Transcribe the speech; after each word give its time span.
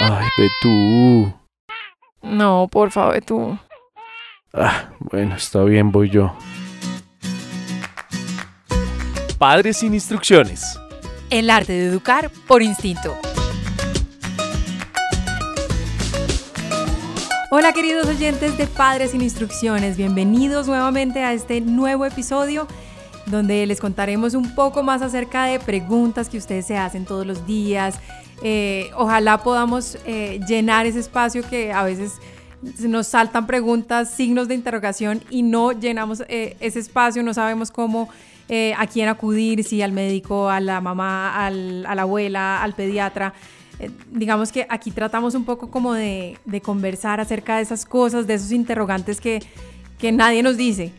Ay, 0.00 0.28
Betú. 0.38 1.32
No, 2.22 2.68
por 2.70 2.92
favor, 2.92 3.20
tú. 3.20 3.58
Ah, 4.54 4.90
bueno, 5.00 5.34
está 5.34 5.64
bien, 5.64 5.90
voy 5.90 6.08
yo. 6.08 6.32
Padres 9.38 9.78
sin 9.78 9.94
instrucciones. 9.94 10.78
El 11.30 11.50
arte 11.50 11.72
de 11.72 11.86
educar 11.86 12.30
por 12.46 12.62
instinto. 12.62 13.14
Hola 17.50 17.72
queridos 17.72 18.06
oyentes 18.06 18.56
de 18.58 18.66
Padres 18.66 19.12
sin 19.12 19.22
Instrucciones, 19.22 19.96
bienvenidos 19.96 20.68
nuevamente 20.68 21.24
a 21.24 21.32
este 21.32 21.60
nuevo 21.62 22.04
episodio 22.04 22.68
donde 23.30 23.66
les 23.66 23.80
contaremos 23.80 24.34
un 24.34 24.54
poco 24.54 24.82
más 24.82 25.02
acerca 25.02 25.44
de 25.44 25.58
preguntas 25.58 26.28
que 26.28 26.38
ustedes 26.38 26.66
se 26.66 26.76
hacen 26.76 27.04
todos 27.04 27.26
los 27.26 27.46
días, 27.46 27.98
eh, 28.42 28.90
ojalá 28.94 29.38
podamos 29.38 29.98
eh, 30.06 30.40
llenar 30.46 30.86
ese 30.86 31.00
espacio 31.00 31.42
que 31.48 31.72
a 31.72 31.82
veces 31.82 32.12
nos 32.80 33.08
saltan 33.08 33.46
preguntas, 33.46 34.10
signos 34.10 34.48
de 34.48 34.54
interrogación 34.54 35.22
y 35.30 35.42
no 35.42 35.72
llenamos 35.72 36.22
eh, 36.28 36.56
ese 36.60 36.78
espacio, 36.78 37.22
no 37.22 37.34
sabemos 37.34 37.70
cómo, 37.70 38.08
a 38.78 38.86
quién 38.86 39.10
acudir, 39.10 39.62
si 39.62 39.82
al 39.82 39.92
médico, 39.92 40.48
a 40.48 40.58
la 40.58 40.80
mamá, 40.80 41.46
a 41.46 41.50
la 41.50 42.02
abuela, 42.02 42.62
al 42.62 42.74
pediatra. 42.74 43.34
digamos 44.10 44.52
que 44.52 44.66
aquí 44.70 44.90
tratamos 44.90 45.34
un 45.34 45.44
poco 45.44 45.70
como 45.70 45.92
de, 45.92 46.38
conversar 46.62 47.20
acerca 47.20 47.56
de 47.56 47.62
esas 47.62 47.84
cosas, 47.84 48.26
de 48.26 48.32
esos 48.34 48.50
interrogantes 48.50 49.20
que, 49.20 49.42
que 49.98 50.12
nadie 50.12 50.42
nos 50.42 50.56
dice. 50.56 50.92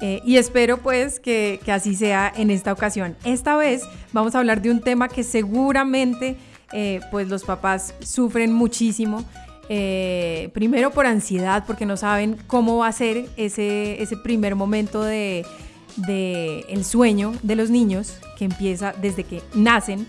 y 0.00 0.38
espero 0.38 0.78
pues 0.78 1.20
que, 1.20 1.60
que 1.62 1.72
así 1.72 1.94
sea 1.94 2.32
en 2.34 2.50
esta 2.50 2.72
ocasión. 2.72 3.18
Esta 3.24 3.54
vez 3.54 3.82
vamos 4.14 4.34
a 4.34 4.38
hablar 4.38 4.62
de 4.62 4.70
un 4.70 4.80
tema 4.80 5.08
que 5.08 5.24
seguramente 5.24 6.38
eh, 6.76 7.00
pues 7.12 7.28
los 7.28 7.44
papás 7.44 7.94
sufren 8.00 8.52
muchísimo. 8.52 9.24
Eh, 9.68 10.50
primero 10.52 10.90
por 10.90 11.06
ansiedad, 11.06 11.62
porque 11.68 11.86
no 11.86 11.96
saben 11.96 12.36
cómo 12.48 12.78
va 12.78 12.88
a 12.88 12.92
ser 12.92 13.26
ese, 13.36 14.02
ese 14.02 14.16
primer 14.16 14.56
momento 14.56 15.00
de, 15.00 15.46
el 16.68 16.84
sueño 16.84 17.32
de 17.44 17.54
los 17.54 17.70
niños, 17.70 18.18
que 18.36 18.46
empieza 18.46 18.92
desde 19.00 19.22
que 19.22 19.40
nacen. 19.54 20.08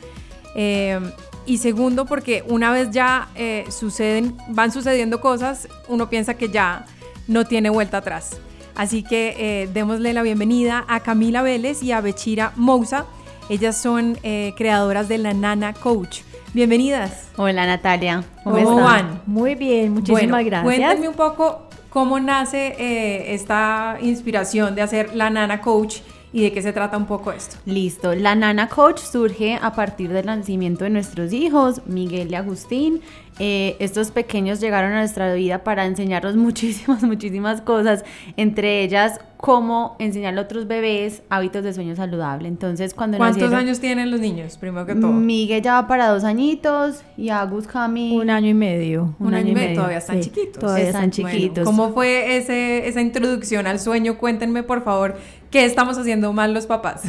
Eh, 0.56 1.00
y 1.46 1.60
segundo, 1.60 2.06
porque 2.06 2.44
una 2.48 2.72
vez 2.72 2.90
ya 2.90 3.30
suceden, 3.70 4.36
van 4.50 4.72
sucediendo 4.72 5.22
cosas, 5.22 5.68
uno 5.88 6.10
piensa 6.10 6.34
que 6.34 6.50
ya 6.50 6.88
no 7.28 7.46
tiene 7.46 7.70
vuelta 7.70 7.98
atrás. 7.98 8.40
Así 8.74 9.04
que 9.04 9.70
démosle 9.72 10.14
la 10.14 10.24
bienvenida 10.24 10.84
a 10.88 11.02
Camila 11.02 11.44
Vélez 11.44 11.84
y 11.84 11.92
a 11.92 12.02
Bechira 12.02 12.54
Mousa. 12.56 13.06
Ellas 13.50 13.80
son 13.80 14.18
creadoras 14.58 15.08
de 15.08 15.20
la 15.20 15.36
Nana 15.36 15.72
Coach. 15.74 16.22
Bienvenidas. 16.56 17.28
Hola 17.36 17.66
Natalia. 17.66 18.24
¿Cómo, 18.46 18.76
van? 18.76 19.22
Muy 19.26 19.56
bien, 19.56 19.92
muchísimas 19.92 20.46
gracias. 20.46 20.64
Cuéntame 20.64 21.10
un 21.10 21.14
poco 21.14 21.68
cómo 21.90 22.18
nace 22.22 22.68
eh, 22.80 23.34
esta 23.34 23.98
inspiración 24.02 24.74
de 24.74 24.82
hacer 24.82 25.14
la 25.14 25.30
Nana 25.30 25.60
Coach 25.60 25.98
y 26.32 26.44
de 26.44 26.54
qué 26.54 26.62
se 26.62 26.72
trata 26.72 26.96
un 26.96 27.08
poco 27.08 27.34
esto. 27.34 27.58
Listo, 27.66 28.16
la 28.16 28.36
Nana 28.36 28.70
Coach 28.70 29.00
surge 29.00 29.60
a 29.62 29.74
partir 29.74 30.14
del 30.14 30.28
nacimiento 30.28 30.86
de 30.86 30.92
nuestros 30.92 31.34
hijos, 31.34 31.82
Miguel 31.88 32.32
y 32.32 32.36
Agustín. 32.36 33.02
Eh, 33.38 33.76
estos 33.80 34.12
pequeños 34.12 34.62
llegaron 34.62 34.94
a 34.94 35.00
nuestra 35.00 35.34
vida 35.34 35.64
para 35.64 35.86
enseñarnos 35.86 36.36
muchísimas, 36.38 37.04
muchísimas 37.04 37.62
cosas, 37.62 38.06
entre 38.38 38.84
ellas 38.84 39.20
cómo 39.38 39.96
enseñar 40.00 40.38
a 40.38 40.42
otros 40.42 40.68
bebés 40.68 41.22
hábitos 41.30 41.64
de 41.64 41.74
sueño 41.74 41.96
saludable. 41.96 42.48
Entonces, 42.48 42.94
cuando 42.94 43.18
¿Cuántos 43.18 43.54
años 43.54 43.80
tienen 43.80 44.10
los 44.10 44.20
niños, 44.20 44.58
primero 44.58 44.86
que 44.86 44.96
todo? 44.96 45.12
Miguel 45.12 45.62
ya 45.62 45.74
va 45.74 45.88
para 45.88 46.08
dos 46.08 46.24
añitos 46.24 47.04
y 47.18 47.30
Agus 47.30 47.68
Cami... 47.68 48.18
Un 48.18 48.30
año 48.30 48.50
y 48.50 48.54
medio. 48.54 49.16
Un, 49.20 49.36
año, 49.36 49.52
y 49.52 49.54
medio, 49.54 49.76
todavía 49.76 49.98
están 49.98 50.22
chiquitos. 50.22 50.60
Todavía 50.60 50.88
están 50.88 51.12
chiquitos. 51.12 51.66
¿Cómo 51.66 51.94
fue 51.94 52.38
ese, 52.38 52.88
esa 52.88 53.02
introducción 53.02 53.68
al 53.68 53.80
sueño? 53.80 54.18
Cuéntenme, 54.18 54.64
por 54.64 54.84
favor, 54.84 55.16
¿qué 55.52 55.66
estamos 55.66 55.98
haciendo 55.98 56.34
mal 56.34 56.54
los 56.54 56.66
papás? 56.66 57.04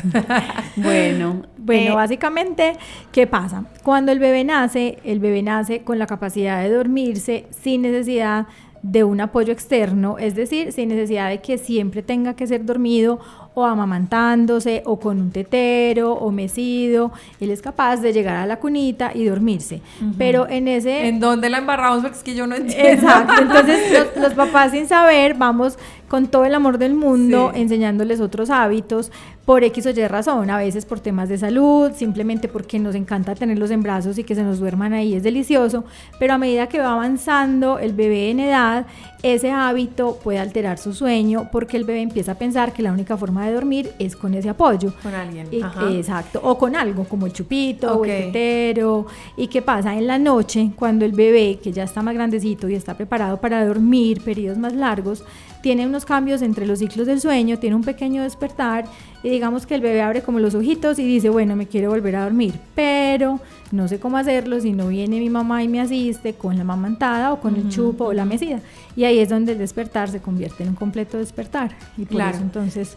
bueno, 0.76 1.42
bueno, 1.56 1.92
eh, 1.92 1.94
básicamente, 1.94 2.74
¿qué 3.12 3.26
pasa? 3.26 3.64
Cuando 3.82 4.12
el 4.12 4.18
bebé 4.18 4.44
nace, 4.44 4.98
el 5.04 5.20
bebé 5.20 5.42
nace 5.42 5.82
con 5.82 5.98
la 5.98 6.06
capacidad 6.06 6.15
de 6.20 6.70
dormirse 6.70 7.46
sin 7.50 7.82
necesidad 7.82 8.46
de 8.82 9.02
un 9.02 9.20
apoyo 9.20 9.52
externo, 9.52 10.16
es 10.18 10.36
decir, 10.36 10.72
sin 10.72 10.90
necesidad 10.90 11.28
de 11.28 11.40
que 11.40 11.58
siempre 11.58 12.02
tenga 12.02 12.34
que 12.34 12.46
ser 12.46 12.64
dormido 12.64 13.18
o 13.54 13.64
amamantándose 13.64 14.82
o 14.84 15.00
con 15.00 15.20
un 15.20 15.30
tetero 15.30 16.12
o 16.12 16.30
mecido, 16.30 17.10
él 17.40 17.50
es 17.50 17.62
capaz 17.62 17.96
de 17.96 18.12
llegar 18.12 18.36
a 18.36 18.46
la 18.46 18.58
cunita 18.58 19.12
y 19.14 19.24
dormirse. 19.24 19.80
Pero 20.18 20.46
en 20.48 20.68
ese... 20.68 21.08
¿En 21.08 21.20
dónde 21.20 21.48
la 21.48 21.58
embarramos? 21.58 22.02
Porque 22.02 22.18
es 22.18 22.22
que 22.22 22.34
yo 22.34 22.46
no 22.46 22.54
entiendo. 22.54 22.86
Exacto, 22.86 23.42
entonces 23.42 24.08
los, 24.16 24.34
papás 24.34 24.72
sin 24.72 24.86
saber 24.86 25.34
vamos 25.34 25.78
con 26.08 26.28
todo 26.28 26.44
el 26.44 26.54
amor 26.54 26.78
del 26.78 26.94
mundo 26.94 27.52
enseñándoles 27.54 28.20
otros 28.20 28.50
hábitos 28.50 29.10
por 29.44 29.62
X 29.62 29.86
o 29.86 29.90
Y 29.90 30.08
razón, 30.08 30.50
a 30.50 30.58
veces 30.58 30.84
por 30.84 30.98
temas 30.98 31.28
de 31.28 31.38
salud, 31.38 31.92
simplemente 31.94 32.48
porque 32.48 32.80
nos 32.80 32.96
encanta 32.96 33.36
tenerlos 33.36 33.70
en 33.70 33.80
brazos 33.80 34.18
y 34.18 34.24
que 34.24 34.34
se 34.34 34.42
nos 34.42 34.58
duerman 34.58 34.92
ahí, 34.92 35.14
es 35.14 35.22
delicioso, 35.22 35.84
pero 36.18 36.34
a 36.34 36.38
medida 36.38 36.66
que 36.66 36.80
va 36.80 36.92
avanzando 36.92 37.78
el 37.78 37.92
bebé 37.92 38.30
en 38.30 38.40
edad, 38.40 38.86
ese 39.22 39.52
hábito 39.52 40.18
puede 40.22 40.40
alterar 40.40 40.78
su 40.78 40.92
sueño 40.92 41.48
porque 41.52 41.76
el 41.76 41.84
bebé 41.84 42.02
empieza 42.02 42.32
a 42.32 42.34
pensar 42.34 42.72
que 42.72 42.82
la 42.82 42.92
única 42.92 43.16
forma 43.16 43.46
de 43.46 43.54
dormir 43.54 43.92
es 44.00 44.16
con 44.16 44.34
ese 44.34 44.48
apoyo. 44.48 44.92
Con 45.02 45.14
alguien. 45.14 45.48
exacto. 45.52 46.40
O 46.42 46.58
con 46.58 46.76
algo 46.76 47.04
como 47.04 47.26
el 47.26 47.32
chupito 47.32 47.98
o 47.98 48.04
el 48.04 48.26
tetero. 48.26 49.06
¿Y 49.36 49.46
qué 49.46 49.62
pasa? 49.62 49.94
En 49.94 50.06
la 50.06 50.18
noche, 50.18 50.70
cuando 50.76 51.04
el 51.04 51.12
bebé, 51.12 51.58
que 51.62 51.72
ya 51.72 51.84
está 51.84 52.02
más 52.02 52.14
grandecito 52.14 52.68
y 52.68 52.74
está 52.74 52.94
preparado 52.94 53.40
para 53.40 53.64
dormir 53.64 54.22
periodos 54.22 54.58
más 54.58 54.74
largos, 54.74 55.24
tiene 55.66 55.84
unos 55.84 56.04
cambios 56.04 56.42
entre 56.42 56.64
los 56.64 56.78
ciclos 56.78 57.08
del 57.08 57.20
sueño, 57.20 57.58
tiene 57.58 57.74
un 57.74 57.82
pequeño 57.82 58.22
despertar 58.22 58.84
y 59.24 59.30
digamos 59.30 59.66
que 59.66 59.74
el 59.74 59.80
bebé 59.80 60.00
abre 60.00 60.22
como 60.22 60.38
los 60.38 60.54
ojitos 60.54 60.96
y 61.00 61.04
dice, 61.04 61.28
bueno, 61.28 61.56
me 61.56 61.66
quiero 61.66 61.90
volver 61.90 62.14
a 62.14 62.22
dormir, 62.22 62.54
pero 62.76 63.40
no 63.72 63.88
sé 63.88 63.98
cómo 63.98 64.16
hacerlo 64.16 64.60
si 64.60 64.70
no 64.70 64.86
viene 64.86 65.18
mi 65.18 65.28
mamá 65.28 65.64
y 65.64 65.68
me 65.68 65.80
asiste 65.80 66.34
con 66.34 66.56
la 66.56 66.62
mamantada 66.62 67.32
o 67.32 67.40
con 67.40 67.56
el 67.56 67.68
chupo 67.68 68.04
o 68.04 68.12
la 68.12 68.24
mesida. 68.24 68.60
Y 68.94 69.06
ahí 69.06 69.18
es 69.18 69.28
donde 69.28 69.54
el 69.54 69.58
despertar 69.58 70.08
se 70.08 70.20
convierte 70.20 70.62
en 70.62 70.68
un 70.68 70.74
completo 70.76 71.18
despertar. 71.18 71.76
Y 71.98 72.02
por 72.02 72.18
claro. 72.18 72.36
eso 72.36 72.44
entonces... 72.44 72.96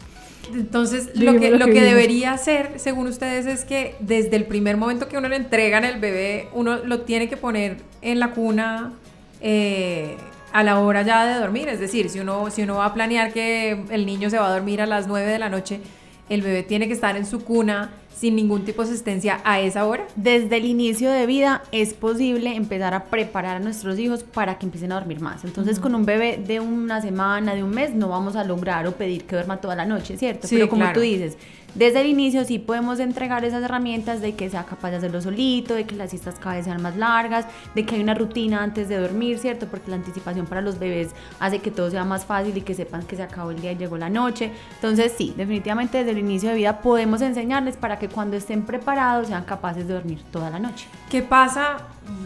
Entonces, 0.53 1.09
lo 1.16 1.40
que, 1.40 1.50
lo 1.50 1.66
que, 1.66 1.81
debería 1.81 2.34
hacer, 2.34 2.74
según 2.75 3.08
ustedes, 3.08 3.47
es 3.47 3.66
que 3.66 3.96
desde 4.00 4.35
el 4.35 4.46
primer 4.46 4.78
momento 4.78 5.08
que 5.08 5.18
uno 5.18 5.28
le 5.28 5.38
entregan 5.38 5.85
el 5.85 6.00
bebé, 6.00 6.50
uno 6.53 6.78
lo 6.78 7.02
tiene 7.02 7.29
que 7.29 7.38
poner 7.38 7.78
en 8.03 8.19
la 8.19 8.31
cuna 8.31 8.94
eh, 9.41 10.18
a 10.51 10.63
la 10.63 10.79
hora 10.79 11.01
ya 11.03 11.25
de 11.25 11.39
dormir. 11.39 11.69
Es 11.69 11.79
decir, 11.79 12.09
si 12.09 12.19
uno, 12.19 12.49
si 12.49 12.63
uno 12.63 12.75
va 12.75 12.85
a 12.85 12.93
planear 12.93 13.31
que 13.33 13.85
el 13.89 14.05
niño 14.05 14.29
se 14.29 14.37
va 14.37 14.47
a 14.47 14.53
dormir 14.53 14.81
a 14.81 14.85
las 14.85 15.07
9 15.07 15.29
de 15.29 15.39
la 15.39 15.49
noche, 15.49 15.81
el 16.29 16.41
bebé 16.41 16.63
tiene 16.63 16.87
que 16.87 16.93
estar 16.93 17.17
en 17.17 17.25
su 17.25 17.43
cuna 17.43 17.91
sin 18.19 18.35
ningún 18.35 18.66
tipo 18.66 18.84
de 18.84 18.90
asistencia 18.90 19.40
a 19.46 19.62
esa 19.62 19.85
hora? 19.85 20.06
Desde 20.16 20.57
el 20.57 20.66
inicio 20.66 21.09
de 21.09 21.25
vida 21.25 21.63
es 21.72 21.93
posible 21.93 22.55
empezar 22.55 22.93
a 22.93 23.05
preparar 23.05 23.58
a 23.58 23.59
nuestros 23.59 23.97
hijos 23.97 24.23
para 24.23 24.58
que 24.58 24.66
empiecen 24.66 24.91
a 24.91 24.96
dormir 24.96 25.22
más. 25.22 25.46
Entonces, 25.46 25.79
con 25.79 25.96
un 25.96 26.05
bebé 26.05 26.38
de 26.46 26.59
una 26.59 27.02
semana, 27.02 27.55
de 27.55 27.64
un 27.64 27.70
mes, 27.70 27.93
no 27.93 28.09
vamos 28.09 28.35
a 28.35 28.43
lograr 28.43 28.85
o 28.88 28.91
pedir 28.91 29.23
que 29.23 29.35
duerma 29.35 29.61
toda 29.61 29.76
la 29.76 29.85
noche, 29.85 30.17
¿cierto? 30.17 30.47
Pero 30.49 30.67
como 30.67 30.91
tú 30.91 30.99
dices, 30.99 31.38
desde 31.76 32.02
el 32.02 32.08
inicio 32.08 32.43
sí 32.46 32.58
podemos 32.58 32.99
entregar 32.99 33.46
esas 33.46 33.64
herramientas 33.64 34.22
de 34.22 34.34
que 34.34 34.49
sea 34.49 34.66
capaz 34.66 34.90
de 34.90 34.97
hacerlo 34.97 35.22
solito, 35.22 35.76
de 35.76 35.85
que 35.85 35.96
las 35.96 36.09
siestas 36.09 36.40
cada 36.40 36.55
vez 36.55 36.66
sean 36.66 36.82
más 36.82 36.97
largas, 36.97 37.46
de 37.76 37.85
que 37.85 37.96
hay 37.96 38.02
una 38.02 38.16
rutina 38.16 38.64
antes 38.64 38.90
de 38.90 38.97
dormir, 38.97 39.38
¿cierto? 39.38 39.67
Porque 39.67 39.91
la 39.91 39.97
anticipación 39.97 40.47
para 40.47 40.61
los 40.61 40.79
bebés 40.79 41.09
hace 41.40 41.59
que 41.59 41.70
todo 41.70 41.91
sea 41.91 42.05
más 42.05 42.26
fácil 42.26 42.58
y 42.58 42.61
que 42.61 42.73
sepan 42.73 43.03
que 43.03 43.16
se 43.16 43.23
acabó 43.23 43.52
el 43.52 43.61
día 43.61 43.72
y 43.72 43.78
llegó 43.78 43.97
la 43.97 44.09
noche. 44.09 44.52
Entonces 44.76 45.14
sí, 45.16 45.34
definitivamente 45.38 45.99
desde 45.99 46.11
el 46.11 46.17
inicio 46.17 46.49
de 46.49 46.55
vida 46.55 46.82
podemos 46.82 47.22
enseñarles 47.22 47.78
para 47.78 47.99
que 47.99 48.09
cuando 48.09 48.38
estén 48.38 48.64
preparados 48.64 49.28
sean 49.28 49.44
capaces 49.44 49.88
de 49.88 49.94
dormir 49.94 50.23
toda 50.32 50.50
la 50.50 50.59
noche. 50.59 50.88
¿Qué 51.09 51.22
pasa? 51.22 51.78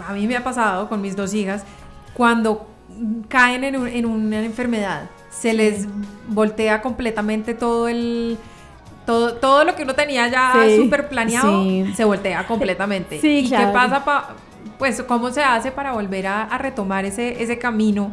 A 0.08 0.14
mí 0.14 0.28
me 0.28 0.36
ha 0.36 0.44
pasado 0.44 0.90
con 0.90 1.02
mis 1.02 1.16
dos 1.16 1.34
hijas 1.34 1.64
cuando 2.14 2.68
caen 3.28 3.64
en, 3.64 3.88
en 3.88 4.06
una 4.06 4.44
enfermedad, 4.44 5.10
se 5.30 5.54
les 5.54 5.88
voltea 6.28 6.82
completamente 6.82 7.54
todo 7.54 7.88
el 7.88 8.38
todo, 9.06 9.34
todo 9.34 9.64
lo 9.66 9.76
que 9.76 9.84
uno 9.84 9.96
tenía 9.96 10.28
ya 10.28 10.54
súper 10.78 11.10
planeado 11.10 11.64
se 11.96 12.06
voltea 12.06 12.46
completamente. 12.48 13.20
¿Y 13.22 13.50
qué 13.50 13.68
pasa? 13.74 14.04
pues, 14.78 15.02
¿cómo 15.04 15.32
se 15.32 15.44
hace 15.44 15.72
para 15.72 15.94
volver 15.94 16.28
a, 16.28 16.58
retomar 16.58 17.06
ese, 17.06 17.42
ese 17.42 17.58
camino? 17.58 18.12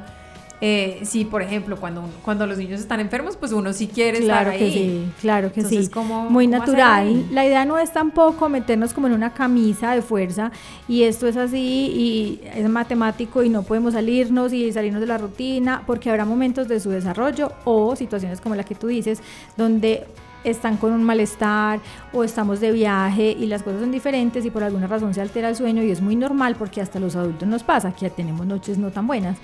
Eh, 0.61 1.01
si, 1.05 1.25
por 1.25 1.43
ejemplo, 1.43 1.77
cuando, 1.79 2.05
cuando 2.23 2.47
los 2.47 2.59
niños 2.59 2.81
están 2.81 3.01
enfermos, 3.01 3.37
pues 3.37 3.53
uno 3.53 3.73
sí 3.73 3.87
quiere 3.87 4.21
claro 4.21 4.51
estar 4.51 4.63
ahí. 4.63 4.73
Que 4.73 4.79
sí, 4.79 5.13
claro 5.21 5.53
que 5.53 5.65
sí. 5.65 5.91
Muy 6.29 6.47
natural. 6.47 7.27
La 7.33 7.47
idea 7.47 7.65
no 7.65 7.79
es 7.79 7.93
tampoco 7.93 8.49
meternos 8.49 8.93
como 8.93 9.07
en 9.07 9.15
una 9.15 9.33
camisa 9.33 9.95
de 9.95 10.03
fuerza 10.03 10.53
y 10.87 11.05
esto 11.05 11.27
es 11.27 11.37
así 11.37 11.59
y 11.59 12.41
es 12.55 12.69
matemático 12.69 13.43
y 13.43 13.49
no 13.49 13.63
podemos 13.63 13.95
salirnos 13.95 14.53
y 14.53 14.71
salirnos 14.73 15.01
de 15.01 15.07
la 15.07 15.19
rutina 15.19 15.83
porque 15.87 16.11
habrá 16.11 16.25
momentos 16.25 16.69
de 16.69 16.79
su 16.81 16.91
desarrollo 16.91 17.53
o 17.65 17.97
situaciones 17.97 18.41
como 18.41 18.55
la 18.55 18.65
que 18.65 18.75
tú 18.75 18.89
dices 18.89 19.21
donde 19.57 20.07
están 20.45 20.77
con 20.77 20.93
un 20.93 21.03
malestar 21.03 21.81
o 22.13 22.25
estamos 22.25 22.61
de 22.61 22.73
viaje 22.73 23.37
y 23.39 23.47
las 23.47 23.63
cosas 23.63 23.81
son 23.81 23.93
diferentes 23.93 24.45
y 24.45 24.51
por 24.51 24.63
alguna 24.63 24.87
razón 24.87 25.13
se 25.15 25.21
altera 25.21 25.49
el 25.49 25.57
sueño 25.57 25.83
y 25.83 25.91
es 25.91 26.01
muy 26.01 26.17
normal 26.17 26.57
porque 26.59 26.81
hasta 26.81 26.99
los 26.99 27.17
adultos 27.17 27.49
nos 27.49 27.63
pasa 27.63 27.93
que 27.93 28.09
ya 28.09 28.11
tenemos 28.11 28.47
noches 28.47 28.79
no 28.79 28.91
tan 28.91 29.07
buenas. 29.07 29.39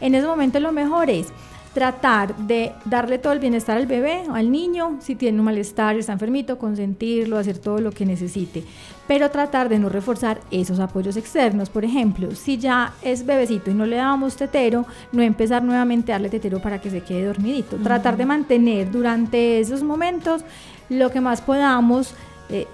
En 0.00 0.14
ese 0.14 0.26
momento 0.26 0.60
lo 0.60 0.72
mejor 0.72 1.10
es 1.10 1.28
tratar 1.76 2.34
de 2.36 2.72
darle 2.86 3.18
todo 3.18 3.34
el 3.34 3.38
bienestar 3.38 3.76
al 3.76 3.86
bebé, 3.86 4.22
al 4.32 4.50
niño, 4.50 4.96
si 5.00 5.14
tiene 5.14 5.38
un 5.38 5.44
malestar, 5.44 5.94
está 5.96 6.14
enfermito, 6.14 6.56
consentirlo, 6.56 7.36
hacer 7.36 7.58
todo 7.58 7.82
lo 7.82 7.90
que 7.92 8.06
necesite, 8.06 8.64
pero 9.06 9.30
tratar 9.30 9.68
de 9.68 9.78
no 9.78 9.90
reforzar 9.90 10.40
esos 10.50 10.80
apoyos 10.80 11.18
externos. 11.18 11.68
Por 11.68 11.84
ejemplo, 11.84 12.34
si 12.34 12.56
ya 12.56 12.94
es 13.02 13.26
bebecito 13.26 13.70
y 13.70 13.74
no 13.74 13.84
le 13.84 13.96
damos 13.96 14.36
tetero, 14.36 14.86
no 15.12 15.20
empezar 15.20 15.62
nuevamente 15.62 16.12
a 16.12 16.14
darle 16.14 16.30
tetero 16.30 16.62
para 16.62 16.80
que 16.80 16.88
se 16.88 17.02
quede 17.02 17.26
dormidito. 17.26 17.76
Tratar 17.76 18.16
de 18.16 18.24
mantener 18.24 18.90
durante 18.90 19.60
esos 19.60 19.82
momentos 19.82 20.46
lo 20.88 21.10
que 21.10 21.20
más 21.20 21.42
podamos, 21.42 22.14
eh, 22.48 22.66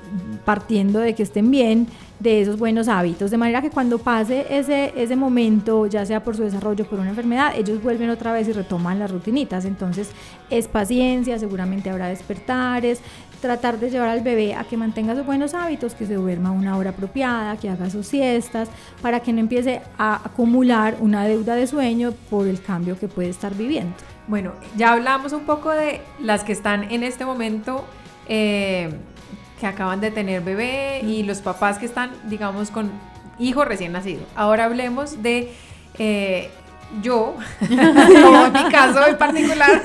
partiendo 0.44 0.98
de 0.98 1.14
que 1.14 1.22
estén 1.22 1.50
bien, 1.50 1.88
de 2.22 2.40
esos 2.40 2.56
buenos 2.56 2.86
hábitos, 2.86 3.32
de 3.32 3.36
manera 3.36 3.60
que 3.60 3.70
cuando 3.70 3.98
pase 3.98 4.46
ese, 4.48 4.92
ese 4.96 5.16
momento, 5.16 5.86
ya 5.86 6.06
sea 6.06 6.22
por 6.22 6.36
su 6.36 6.42
desarrollo, 6.44 6.84
por 6.84 7.00
una 7.00 7.10
enfermedad, 7.10 7.52
ellos 7.56 7.82
vuelven 7.82 8.10
otra 8.10 8.32
vez 8.32 8.46
y 8.48 8.52
retoman 8.52 9.00
las 9.00 9.10
rutinitas. 9.10 9.64
Entonces 9.64 10.10
es 10.48 10.69
paciencia, 10.69 11.38
seguramente 11.38 11.90
habrá 11.90 12.06
despertares, 12.06 13.00
tratar 13.40 13.80
de 13.80 13.90
llevar 13.90 14.08
al 14.08 14.20
bebé 14.20 14.54
a 14.54 14.62
que 14.62 14.76
mantenga 14.76 15.16
sus 15.16 15.26
buenos 15.26 15.52
hábitos, 15.52 15.94
que 15.94 16.06
se 16.06 16.14
duerma 16.14 16.52
una 16.52 16.76
hora 16.76 16.90
apropiada, 16.90 17.56
que 17.56 17.69
haga 17.69 17.90
sus 17.90 18.06
siestas, 18.06 18.69
para 19.02 19.20
que 19.20 19.32
no 19.32 19.40
empiece 19.40 19.82
a 19.98 20.24
acumular 20.24 20.96
una 21.00 21.24
deuda 21.24 21.56
de 21.56 21.66
sueño 21.66 22.12
por 22.30 22.46
el 22.46 22.62
cambio 22.62 22.96
que 22.98 23.08
puede 23.08 23.30
estar 23.30 23.54
viviendo. 23.54 23.94
Bueno, 24.28 24.52
ya 24.76 24.92
hablamos 24.92 25.32
un 25.32 25.44
poco 25.44 25.70
de 25.70 26.00
las 26.20 26.44
que 26.44 26.52
están 26.52 26.84
en 26.92 27.02
este 27.02 27.24
momento. 27.24 27.84
Eh, 28.28 28.94
que 29.62 29.68
acaban 29.68 30.00
de 30.00 30.10
tener 30.10 30.42
bebé 30.42 31.02
y 31.04 31.22
los 31.22 31.40
papás 31.40 31.78
que 31.78 31.86
están, 31.86 32.10
digamos, 32.24 32.72
con 32.72 32.90
hijo 33.38 33.64
recién 33.64 33.92
nacido. 33.92 34.22
Ahora 34.34 34.64
hablemos 34.64 35.22
de 35.22 35.52
eh, 36.00 36.50
yo, 37.00 37.36
en 37.60 38.52
mi 38.52 38.70
caso 38.72 39.06
en 39.06 39.16
particular, 39.16 39.80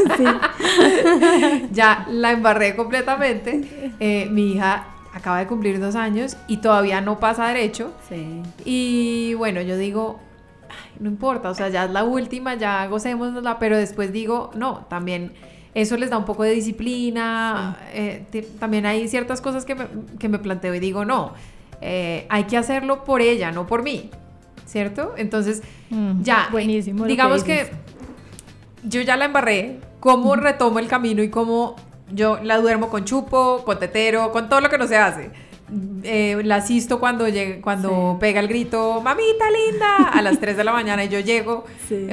ya 1.72 2.08
la 2.10 2.32
embarré 2.32 2.76
completamente. 2.76 3.94
Eh, 4.00 4.28
mi 4.32 4.54
hija 4.54 4.88
acaba 5.14 5.38
de 5.38 5.46
cumplir 5.46 5.80
dos 5.80 5.94
años 5.94 6.38
y 6.48 6.58
todavía 6.58 7.00
no 7.00 7.20
pasa 7.20 7.48
derecho. 7.48 7.94
Y 8.66 9.36
bueno, 9.36 9.62
yo 9.62 9.78
digo, 9.78 10.20
no 11.00 11.08
importa, 11.08 11.52
o 11.52 11.54
sea, 11.54 11.70
ya 11.70 11.86
es 11.86 11.92
la 11.92 12.04
última, 12.04 12.56
ya 12.56 12.88
gocémosla, 12.88 13.60
pero 13.60 13.78
después 13.78 14.12
digo, 14.12 14.50
no, 14.56 14.88
también 14.90 15.34
eso 15.82 15.96
les 15.96 16.10
da 16.10 16.18
un 16.18 16.26
poco 16.26 16.44
de 16.44 16.52
disciplina. 16.52 17.78
Eh, 17.94 18.26
también 18.60 18.88
hay 18.88 19.08
ciertas 19.08 19.42
cosas 19.42 19.64
que 19.64 19.76
me, 19.76 19.88
que 20.18 20.28
me, 20.28 20.40
planteo 20.40 20.74
y 20.74 20.80
digo, 20.80 21.06
no, 21.06 21.34
eh, 21.82 22.26
hay 22.30 22.46
que 22.46 22.58
hacerlo 22.58 23.04
por 23.04 23.22
ella, 23.22 23.52
no 23.52 23.68
por 23.68 23.84
mí, 23.84 24.10
¿cierto? 24.66 25.14
Entonces, 25.18 25.62
mm, 25.92 26.24
ya, 26.24 26.48
buenísimo 26.52 27.06
digamos 27.06 27.44
que, 27.44 27.70
yo 28.84 29.02
ya 29.02 29.18
la 29.18 29.26
embarré, 29.26 29.80
cómo 30.00 30.36
retomo 30.36 30.80
el 30.80 30.88
camino 30.88 31.22
y 31.22 31.30
cómo 31.30 31.76
yo 32.12 32.40
la 32.42 32.58
duermo 32.58 32.90
con 32.90 33.06
chupo, 33.06 33.64
con 33.64 33.78
tetero, 33.78 34.32
con 34.32 34.50
todo 34.50 34.62
lo 34.62 34.70
que 34.70 34.80
no 34.80 34.88
se 34.88 34.98
hace 34.98 35.47
eh, 36.04 36.42
la 36.46 36.58
asisto 36.58 37.00
cuando, 37.00 37.28
llegue, 37.28 37.60
cuando 37.60 38.18
pega 38.20 38.40
el 38.40 38.48
grito, 38.48 39.02
mamita 39.02 39.46
linda, 39.52 40.10
a 40.14 40.22
las 40.22 40.40
3 40.40 40.56
de 40.56 40.64
la 40.64 40.72
mañana 40.72 41.04
y 41.04 41.10
yo 41.10 41.20
llego, 41.20 41.66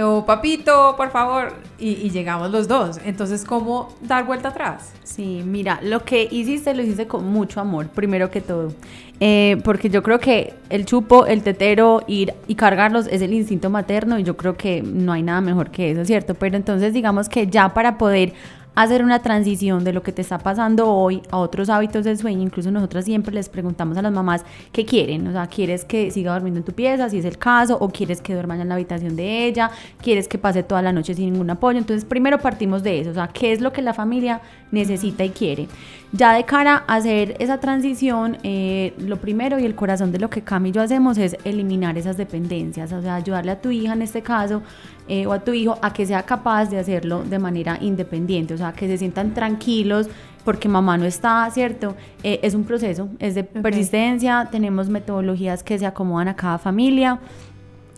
o 0.03 0.27
papito, 0.27 0.95
por 0.97 1.11
favor, 1.11 1.55
y, 1.79 2.11
llegamos 2.11 2.51
los 2.51 2.67
dos. 2.67 2.99
Entonces, 3.05 3.45
¿cómo 3.45 3.95
dar 4.01 4.25
vuelta 4.27 4.49
atrás? 4.49 4.93
Sí, 5.05 5.43
mira, 5.45 5.79
lo 5.83 6.05
que 6.05 6.27
hiciste 6.31 6.75
lo 6.75 6.83
hiciste 6.83 7.06
con 7.06 7.27
mucho 7.27 7.61
amor, 7.61 7.89
primero 7.89 8.31
que 8.31 8.41
todo. 8.41 8.73
Eh, 9.21 9.61
porque 9.62 9.89
yo 9.89 10.03
creo 10.03 10.19
que 10.19 10.55
el 10.71 10.85
chupo, 10.85 11.27
el 11.27 11.43
tetero, 11.43 12.03
ir 12.09 12.35
y 12.49 12.57
cargarlos 12.57 13.07
es 13.07 13.23
el 13.23 13.33
instinto 13.33 13.71
materno 13.71 14.19
y 14.19 14.25
yo 14.25 14.37
creo 14.37 14.57
que 14.57 14.83
no 14.83 15.12
hay 15.12 15.23
nada 15.23 15.41
mejor 15.41 15.71
que 15.71 15.93
eso, 15.93 16.05
¿cierto? 16.05 16.35
Pero 16.35 16.57
entonces 16.57 16.93
digamos 16.93 17.29
que 17.29 17.47
ya 17.47 17.73
para 17.73 17.97
poder 17.97 18.33
hacer 18.75 19.05
una 19.05 19.21
transición 19.21 19.85
de 19.85 19.93
lo 19.93 20.03
que 20.03 20.12
te 20.12 20.23
está 20.23 20.38
pasando 20.38 20.88
hoy 20.88 21.23
a 21.31 21.38
otros 21.38 21.69
hábitos 21.69 22.05
del 22.05 22.19
sueño. 22.19 22.43
Incluso 22.43 22.71
nosotras 22.71 23.05
siempre 23.05 23.35
les 23.35 23.49
preguntamos 23.49 23.97
a 23.97 24.03
las 24.03 24.12
mamás 24.12 24.44
qué 24.73 24.85
quieren. 24.85 25.26
O 25.26 25.32
sea, 25.32 25.47
¿quieres 25.47 25.85
que 25.85 26.11
siga 26.11 26.32
durmiendo 26.35 26.61
en 26.61 26.65
tu 26.65 26.73
pieza, 26.73 27.09
si 27.09 27.19
es 27.19 27.25
el 27.25 27.38
caso? 27.38 27.76
¿O 27.81 27.88
quieres 27.88 28.21
que 28.21 28.35
duerman 28.35 28.61
en 28.61 28.69
la 28.69 28.75
habitación 28.75 29.17
de 29.17 29.47
ella? 29.47 29.71
¿Quieres 30.03 30.29
que 30.29 30.38
pase 30.38 30.62
toda 30.62 30.82
la 30.82 30.93
noche 30.93 31.15
sin 31.15 31.32
ningún 31.32 31.50
apoyo? 31.50 31.79
Entonces, 31.79 32.05
primero 32.05 32.38
partimos 32.38 32.82
de 32.82 33.00
eso. 33.00 33.11
O 33.11 33.15
sea, 33.15 33.29
¿qué 33.29 33.53
es 33.53 33.61
lo 33.61 33.73
que 33.73 33.82
la 33.82 33.94
familia 33.94 34.41
necesita 34.71 35.25
y 35.25 35.31
quiere? 35.31 35.69
Ya 36.12 36.32
de 36.32 36.44
cara 36.44 36.85
a 36.87 36.94
hacer 36.94 37.37
esa 37.41 37.59
transición, 37.59 38.38
eh, 38.44 38.94
lo 38.99 39.17
primero 39.17 39.59
y 39.59 39.65
el 39.65 39.75
corazón 39.75 40.12
de 40.12 40.21
lo 40.21 40.31
que 40.31 40.43
Cami 40.43 40.69
y 40.69 40.73
yo 40.73 40.82
hacemos 40.82 41.19
es 41.19 41.37
eliminar 41.44 41.99
esas 41.99 42.17
dependencias. 42.17 42.93
O 42.93 43.03
sea, 43.03 43.17
ayudarle 43.17 43.50
a 43.50 43.61
tu 43.61 43.71
hija 43.71 43.94
en 43.94 44.03
este 44.03 44.23
caso 44.23 44.62
eh, 45.06 45.26
o 45.26 45.32
a 45.32 45.41
tu 45.41 45.53
hijo 45.53 45.76
a 45.82 45.93
que 45.93 46.06
sea 46.06 46.23
capaz 46.23 46.71
de 46.71 46.79
hacerlo 46.79 47.25
de 47.25 47.38
manera 47.38 47.76
independiente, 47.81 48.55
o 48.55 48.56
sea, 48.56 48.63
que 48.72 48.87
se 48.87 48.99
sientan 48.99 49.34
tranquilos 49.34 50.08
porque 50.44 50.69
mamá 50.69 50.99
no 50.99 51.06
está, 51.06 51.50
¿cierto? 51.50 51.96
Eh, 52.22 52.40
es 52.43 52.55
un 52.55 52.64
proceso, 52.64 53.08
es 53.19 53.34
de 53.34 53.44
persistencia, 53.44 54.49
tenemos 54.50 54.88
metodologías 54.88 55.62
que 55.62 55.78
se 55.78 55.87
acomodan 55.87 56.28
a 56.28 56.37
cada 56.37 56.58
familia. 56.58 57.19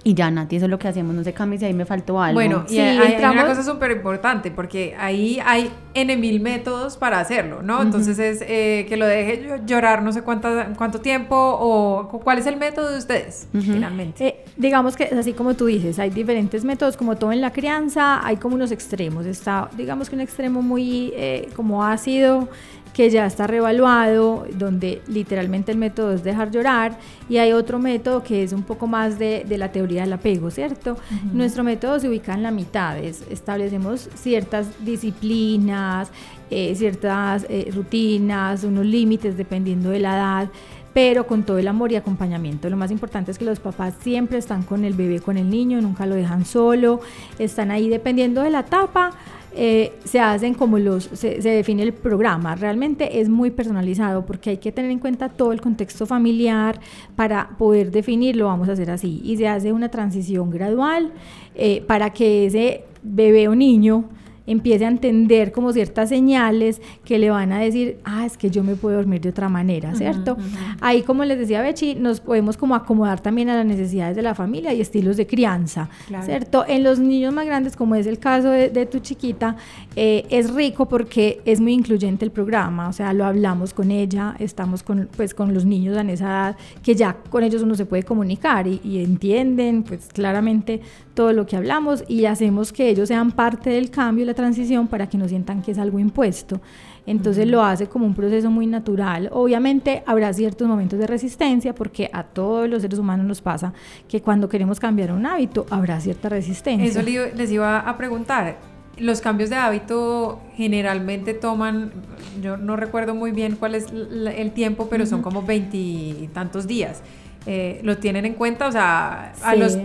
Y 0.05 0.15
ya, 0.15 0.31
Nati, 0.31 0.57
eso 0.57 0.67
es 0.67 0.71
lo 0.71 0.79
que 0.79 0.87
hacemos, 0.87 1.15
no 1.17 1.25
sé, 1.25 1.33
Cami, 1.33 1.59
si 1.59 1.65
ahí 1.65 1.75
me 1.75 1.85
faltó 1.85 2.21
algo. 2.21 2.35
Bueno, 2.35 2.65
y 2.69 2.79
hay, 2.79 3.17
una 3.19 3.47
cosa 3.47 3.65
súper 3.65 3.91
importante, 3.91 4.53
porque 4.53 4.95
ahí 4.99 5.41
hay 5.45 5.71
N 5.95 6.17
mil 6.17 6.41
métodos 6.41 6.97
para 6.97 7.19
hacerlo, 7.19 7.63
¿no? 7.63 7.83
Entonces 7.83 8.19
es 8.19 8.41
eh, 8.47 8.87
que 8.89 8.97
lo 8.97 9.05
deje 9.05 9.63
llorar 9.67 10.03
no 10.03 10.13
sé 10.13 10.23
cuánto, 10.23 10.49
cuánto 10.77 11.01
tiempo, 11.01 11.37
o 11.37 12.09
cuál 12.23 12.39
es 12.39 12.47
el 12.47 12.57
método 12.57 12.93
de 12.93 12.99
ustedes, 12.99 13.49
finalmente. 13.53 14.27
Eh, 14.27 14.45
digamos 14.57 14.95
que 14.97 15.05
es 15.05 15.13
así 15.13 15.33
como 15.33 15.55
tú 15.55 15.67
dices, 15.67 15.99
hay 15.99 16.11
diferentes 16.11 16.65
métodos, 16.65 16.97
como 16.97 17.17
todo 17.17 17.33
en 17.33 17.41
la 17.41 17.53
crianza, 17.53 18.25
hay 18.25 18.37
como 18.37 18.55
unos 18.55 18.71
extremos. 18.71 19.27
Está, 19.27 19.71
digamos 19.77 20.09
que 20.09 20.15
un 20.15 20.21
extremo 20.21 20.63
muy 20.63 21.13
eh, 21.17 21.49
como 21.57 21.85
ácido, 21.85 22.49
que 22.97 23.11
ya 23.11 23.27
está 23.27 23.47
revaluado, 23.47 24.47
donde 24.55 25.03
literalmente 25.07 25.71
el 25.71 25.77
método 25.77 26.15
es 26.15 26.25
dejar 26.25 26.51
llorar, 26.51 26.97
y 27.29 27.37
hay 27.37 27.53
otro 27.53 27.79
método 27.79 28.23
que 28.23 28.43
es 28.43 28.55
un 28.55 28.63
poco 28.63 28.87
más 28.87 29.19
de, 29.19 29.45
la 29.59 29.71
teoría 29.71 30.01
del 30.01 30.15
apego, 30.15 30.51
¿cierto? 30.51 30.97
Nuestro 31.31 31.63
método 31.63 32.01
se 32.01 32.09
ubica 32.09 32.33
en 32.33 32.43
la 32.43 32.51
mitad, 32.51 32.97
establecemos 32.97 34.09
ciertas 34.15 34.69
disciplinas, 34.83 36.11
eh, 36.49 36.75
ciertas 36.75 37.45
eh, 37.51 37.71
rutinas, 37.71 38.65
unos 38.65 38.87
límites 38.87 39.37
dependiendo 39.37 39.91
de 39.91 40.01
la 40.01 40.15
edad, 40.15 40.49
pero 40.95 41.27
con 41.27 41.43
todo 41.43 41.59
el 41.59 41.69
amor 41.69 41.93
y 41.93 41.97
acompañamiento. 41.97 42.71
Lo 42.71 42.79
más 42.79 42.91
importante 42.91 43.31
es 43.31 43.37
que 43.37 43.45
los 43.45 43.61
papás 43.61 43.93
siempre 44.01 44.39
están 44.39 44.63
con 44.63 44.87
el 44.87 44.95
bebé, 44.95 45.21
con 45.21 45.37
el 45.37 45.51
niño, 45.51 45.83
nunca 45.83 46.07
lo 46.07 46.15
dejan 46.15 46.47
solo, 46.47 47.01
están 47.39 47.71
ahí 47.71 47.91
dependiendo 47.91 48.41
de 48.41 48.49
la 48.49 48.61
etapa 48.61 49.11
eh, 49.59 49.95
se 50.05 50.21
hacen 50.21 50.53
como 50.53 50.79
los, 50.79 51.05
se, 51.05 51.39
define 51.41 51.83
el 51.83 51.95
programa. 51.95 52.55
Realmente 52.55 53.21
es 53.21 53.29
muy 53.31 53.51
personalizado 53.51 54.27
porque 54.27 54.51
hay 54.51 54.57
que 54.59 54.71
tener 54.71 54.91
en 54.91 54.99
cuenta 54.99 55.31
todo 55.31 55.53
el 55.53 55.63
contexto 55.63 56.05
familiar 56.05 56.79
para 57.17 57.49
poder 57.57 57.91
definirlo, 57.91 58.47
vamos 58.47 58.69
a 58.69 58.73
hacer 58.73 58.91
así. 58.91 59.23
Y 59.25 59.39
se 59.39 59.49
hace 59.49 59.73
una 59.73 59.89
transición 59.89 60.51
gradual 60.51 61.11
eh, 61.55 61.83
para 61.87 62.11
que 62.11 62.47
ese 62.47 62.85
bebé 63.03 63.49
o 63.49 63.55
niño 63.55 64.05
empiece 64.47 64.85
a 64.85 64.89
entender 64.89 65.53
como 65.53 65.73
ciertas 65.73 66.09
señales 66.09 66.81
que 67.05 67.19
le 67.19 67.31
van 67.31 67.53
a 67.53 67.59
decir, 67.59 67.99
ah, 68.05 68.25
es 68.27 68.37
que 68.37 68.51
yo 68.51 68.63
me 68.63 68.77
puedo 68.77 68.97
dormir 68.97 69.21
de 69.21 69.31
otra 69.31 69.49
manera, 69.49 69.95
¿cierto? 69.95 70.37
Ahí, 70.81 71.03
como 71.03 71.25
les 71.25 71.39
decía 71.39 71.63
Bechi, 71.63 71.95
nos 71.95 72.21
podemos 72.21 72.57
como 72.57 72.75
acomodar 72.75 73.21
también 73.21 73.49
a 73.49 73.57
las 73.57 73.67
necesidades 73.67 74.17
de 74.17 74.23
la 74.23 74.35
familia 74.35 74.73
y 74.73 74.81
estilos 74.81 75.17
de 75.17 75.27
crianza, 75.27 75.89
¿cierto? 76.23 76.65
En 76.67 76.83
los 76.83 76.99
niños 76.99 77.33
más 77.33 77.47
grandes, 77.47 77.77
como 77.77 77.95
es 77.95 78.07
el 78.07 78.19
caso 78.19 78.51
de, 78.51 78.87
tu 78.87 79.01
chiquita, 79.01 79.57
eh, 79.97 80.25
es 80.31 80.53
rico 80.53 80.89
porque 80.89 81.41
es 81.45 81.61
muy 81.61 81.73
incluyente 81.73 82.25
el 82.25 82.31
programa, 82.31 82.89
o 82.89 82.93
sea, 82.93 83.13
lo 83.13 83.25
hablamos 83.25 83.75
con 83.75 83.91
ella, 83.91 84.37
estamos 84.39 84.83
con, 84.83 85.09
pues, 85.17 85.35
con 85.35 85.53
los 85.53 85.65
niños 85.65 85.97
en 85.97 86.11
esa 86.11 86.25
edad, 86.27 86.57
que 86.83 86.95
ya 86.95 87.17
con 87.31 87.43
ellos 87.43 87.63
uno 87.63 87.75
se 87.75 87.87
puede 87.87 88.05
comunicar 88.05 88.67
y, 88.67 88.81
y 88.85 89.03
entienden, 89.03 89.83
pues 89.83 90.09
claramente 90.13 90.81
todo 91.17 91.33
lo 91.33 91.47
que 91.47 91.57
hablamos 91.57 92.05
y 92.07 92.27
hacemos 92.27 92.73
que 92.73 92.91
ellos 92.91 93.09
sean 93.09 93.33
parte 93.33 93.71
del 93.71 93.91
cambio 93.91 94.23
y 94.23 94.27
la 94.27 94.35
transición 94.37 94.87
para 94.87 95.09
que 95.09 95.19
no 95.19 95.27
sientan 95.27 95.63
que 95.63 95.73
es 95.73 95.79
algo 95.79 95.99
impuesto. 95.99 96.61
Entonces 97.05 97.49
lo 97.49 97.65
hace 97.65 97.89
como 97.89 98.07
un 98.07 98.15
proceso 98.15 98.51
muy 98.51 98.69
natural. 98.69 99.29
Obviamente 99.33 100.05
habrá 100.07 100.33
ciertos 100.33 100.69
momentos 100.69 100.99
de 100.99 101.09
resistencia 101.09 101.75
porque 101.75 102.09
a 102.13 102.23
todos 102.23 102.69
los 102.69 102.83
seres 102.83 103.01
humanos 103.01 103.27
nos 103.27 103.41
pasa 103.41 103.73
que 104.09 104.23
cuando 104.23 104.49
queremos 104.49 104.79
cambiar 104.79 105.11
un 105.13 105.27
hábito 105.27 105.67
habrá 105.71 106.01
cierta 106.01 106.29
resistencia. 106.29 106.89
Eso 106.89 107.03
les 107.03 107.51
iba 107.51 107.81
a 107.81 107.97
preguntar. 107.97 108.59
Los 108.99 109.21
cambios 109.21 109.51
de 109.51 109.57
hábito 109.57 110.41
generalmente 110.55 111.35
toman, 111.35 111.93
yo 112.41 112.57
no 112.57 112.77
recuerdo 112.77 113.15
muy 113.15 113.31
bien 113.31 113.57
cuál 113.57 113.75
es 113.75 113.89
el 113.93 114.53
tiempo, 114.53 114.89
pero 114.89 115.05
son 115.05 115.21
como 115.21 115.43
veintitantos 115.43 116.67
días. 116.67 117.03
Eh, 117.45 117.81
¿Lo 117.85 117.99
tienen 117.99 118.25
en 118.25 118.35
cuenta? 118.35 118.67
O 118.67 118.73
sea, 118.73 119.33
a 119.43 119.55
los 119.55 119.79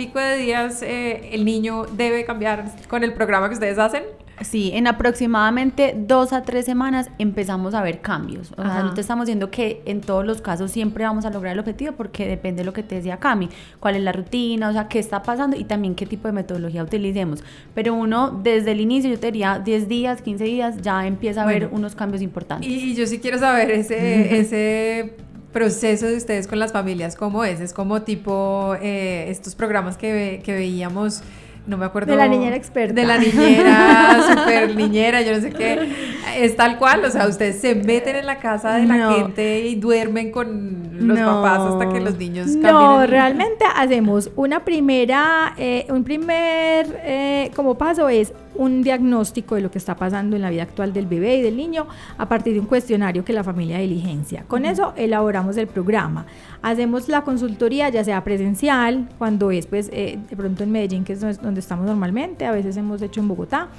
veintipico 0.00 0.18
de 0.18 0.36
días 0.38 0.82
eh, 0.82 1.30
el 1.32 1.44
niño 1.44 1.84
debe 1.84 2.24
cambiar 2.24 2.64
con 2.88 3.04
el 3.04 3.12
programa 3.12 3.48
que 3.48 3.54
ustedes 3.54 3.78
hacen. 3.78 4.04
Sí, 4.40 4.70
en 4.72 4.86
aproximadamente 4.86 5.94
dos 5.94 6.32
a 6.32 6.40
tres 6.40 6.64
semanas 6.64 7.10
empezamos 7.18 7.74
a 7.74 7.82
ver 7.82 8.00
cambios. 8.00 8.52
O 8.56 8.62
sea, 8.62 8.82
no 8.82 8.94
te 8.94 9.02
estamos 9.02 9.26
diciendo 9.26 9.50
que 9.50 9.82
en 9.84 10.00
todos 10.00 10.24
los 10.24 10.40
casos 10.40 10.70
siempre 10.70 11.04
vamos 11.04 11.26
a 11.26 11.30
lograr 11.30 11.52
el 11.52 11.58
objetivo 11.58 11.92
porque 11.92 12.26
depende 12.26 12.62
de 12.62 12.64
lo 12.64 12.72
que 12.72 12.82
te 12.82 12.94
decía 12.94 13.18
Cami, 13.18 13.50
cuál 13.80 13.96
es 13.96 14.02
la 14.02 14.12
rutina, 14.12 14.70
o 14.70 14.72
sea, 14.72 14.88
qué 14.88 14.98
está 14.98 15.22
pasando 15.22 15.58
y 15.58 15.64
también 15.64 15.94
qué 15.94 16.06
tipo 16.06 16.26
de 16.26 16.32
metodología 16.32 16.82
utilicemos. 16.82 17.44
Pero 17.74 17.92
uno, 17.92 18.30
desde 18.42 18.72
el 18.72 18.80
inicio, 18.80 19.10
yo 19.10 19.20
te 19.20 19.26
diría 19.26 19.60
10 19.62 19.88
días, 19.88 20.22
15 20.22 20.44
días, 20.44 20.80
ya 20.80 21.06
empieza 21.06 21.42
a 21.42 21.46
ver 21.46 21.68
unos 21.70 21.94
cambios 21.94 22.22
importantes. 22.22 22.66
Y, 22.66 22.94
yo 22.94 23.06
sí 23.06 23.18
quiero 23.18 23.38
saber 23.38 23.70
ese, 23.70 24.40
ese 24.40 25.16
proceso 25.52 26.06
de 26.06 26.16
ustedes 26.16 26.46
con 26.46 26.58
las 26.58 26.72
familias, 26.72 27.16
¿cómo 27.16 27.44
es? 27.44 27.60
Es 27.60 27.72
como 27.72 28.02
tipo 28.02 28.76
eh, 28.80 29.26
estos 29.28 29.54
programas 29.54 29.96
que, 29.96 30.40
que 30.44 30.54
veíamos 30.54 31.22
no 31.66 31.76
me 31.76 31.86
acuerdo. 31.86 32.10
De 32.10 32.16
la 32.16 32.26
niñera 32.26 32.56
experta. 32.56 32.94
De 32.94 33.06
la 33.06 33.18
niñera, 33.18 34.18
super 34.28 34.74
niñera, 34.74 35.22
yo 35.22 35.34
no 35.34 35.40
sé 35.40 35.50
qué. 35.50 35.88
Es 36.36 36.56
tal 36.56 36.78
cual, 36.78 37.04
o 37.04 37.10
sea, 37.10 37.28
ustedes 37.28 37.60
se 37.60 37.74
meten 37.74 38.16
en 38.16 38.26
la 38.26 38.38
casa 38.38 38.74
de 38.74 38.86
la 38.86 39.12
gente 39.12 39.66
y 39.66 39.76
duermen 39.76 40.32
con 40.32 40.90
los 41.06 41.18
papás 41.18 41.60
hasta 41.60 41.88
que 41.92 42.00
los 42.00 42.16
niños 42.18 42.46
cambien. 42.46 42.72
No, 42.72 43.06
realmente 43.06 43.64
hacemos 43.76 44.30
una 44.36 44.64
primera, 44.64 45.54
eh, 45.58 45.86
un 45.90 46.02
primer 46.04 47.00
eh, 47.04 47.50
como 47.54 47.76
paso 47.76 48.08
es 48.08 48.32
un 48.60 48.82
diagnóstico 48.82 49.54
de 49.54 49.62
lo 49.62 49.70
que 49.70 49.78
está 49.78 49.96
pasando 49.96 50.36
en 50.36 50.42
la 50.42 50.50
vida 50.50 50.64
actual 50.64 50.92
del 50.92 51.06
bebé 51.06 51.38
y 51.38 51.42
del 51.42 51.56
niño 51.56 51.86
a 52.18 52.28
partir 52.28 52.52
de 52.52 52.60
un 52.60 52.66
cuestionario 52.66 53.24
que 53.24 53.32
la 53.32 53.42
familia 53.42 53.78
diligencia. 53.78 54.44
Con 54.46 54.66
eso 54.66 54.92
elaboramos 54.96 55.56
el 55.56 55.66
programa. 55.66 56.26
Hacemos 56.60 57.08
la 57.08 57.22
consultoría 57.22 57.88
ya 57.88 58.04
sea 58.04 58.22
presencial, 58.22 59.08
cuando 59.16 59.50
es 59.50 59.66
pues 59.66 59.88
eh, 59.94 60.18
de 60.28 60.36
pronto 60.36 60.62
en 60.62 60.72
Medellín, 60.72 61.04
que 61.04 61.14
es 61.14 61.20
donde 61.40 61.58
estamos 61.58 61.86
normalmente, 61.86 62.44
a 62.44 62.52
veces 62.52 62.76
hemos 62.76 63.00
hecho 63.00 63.20
en 63.20 63.28
Bogotá 63.28 63.70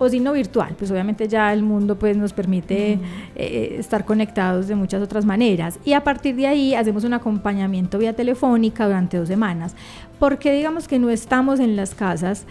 o 0.00 0.08
si 0.08 0.18
no 0.18 0.32
virtual, 0.32 0.74
pues 0.78 0.90
obviamente 0.90 1.28
ya 1.28 1.52
el 1.52 1.62
mundo 1.62 1.98
pues 1.98 2.16
nos 2.16 2.32
permite 2.32 2.98
eh, 3.36 3.76
estar 3.78 4.06
conectados 4.06 4.66
de 4.66 4.74
muchas 4.74 5.02
otras 5.02 5.26
maneras. 5.26 5.78
Y 5.84 5.92
a 5.92 6.02
partir 6.02 6.36
de 6.36 6.46
ahí 6.46 6.74
hacemos 6.74 7.04
un 7.04 7.12
acompañamiento 7.12 7.98
vía 7.98 8.14
telefónica 8.14 8.86
durante 8.86 9.18
dos 9.18 9.28
semanas, 9.28 9.76
porque 10.18 10.54
digamos 10.54 10.88
que 10.88 10.98
no 10.98 11.10
estamos 11.10 11.60
en 11.60 11.76
las 11.76 11.94
casas, 11.94 12.46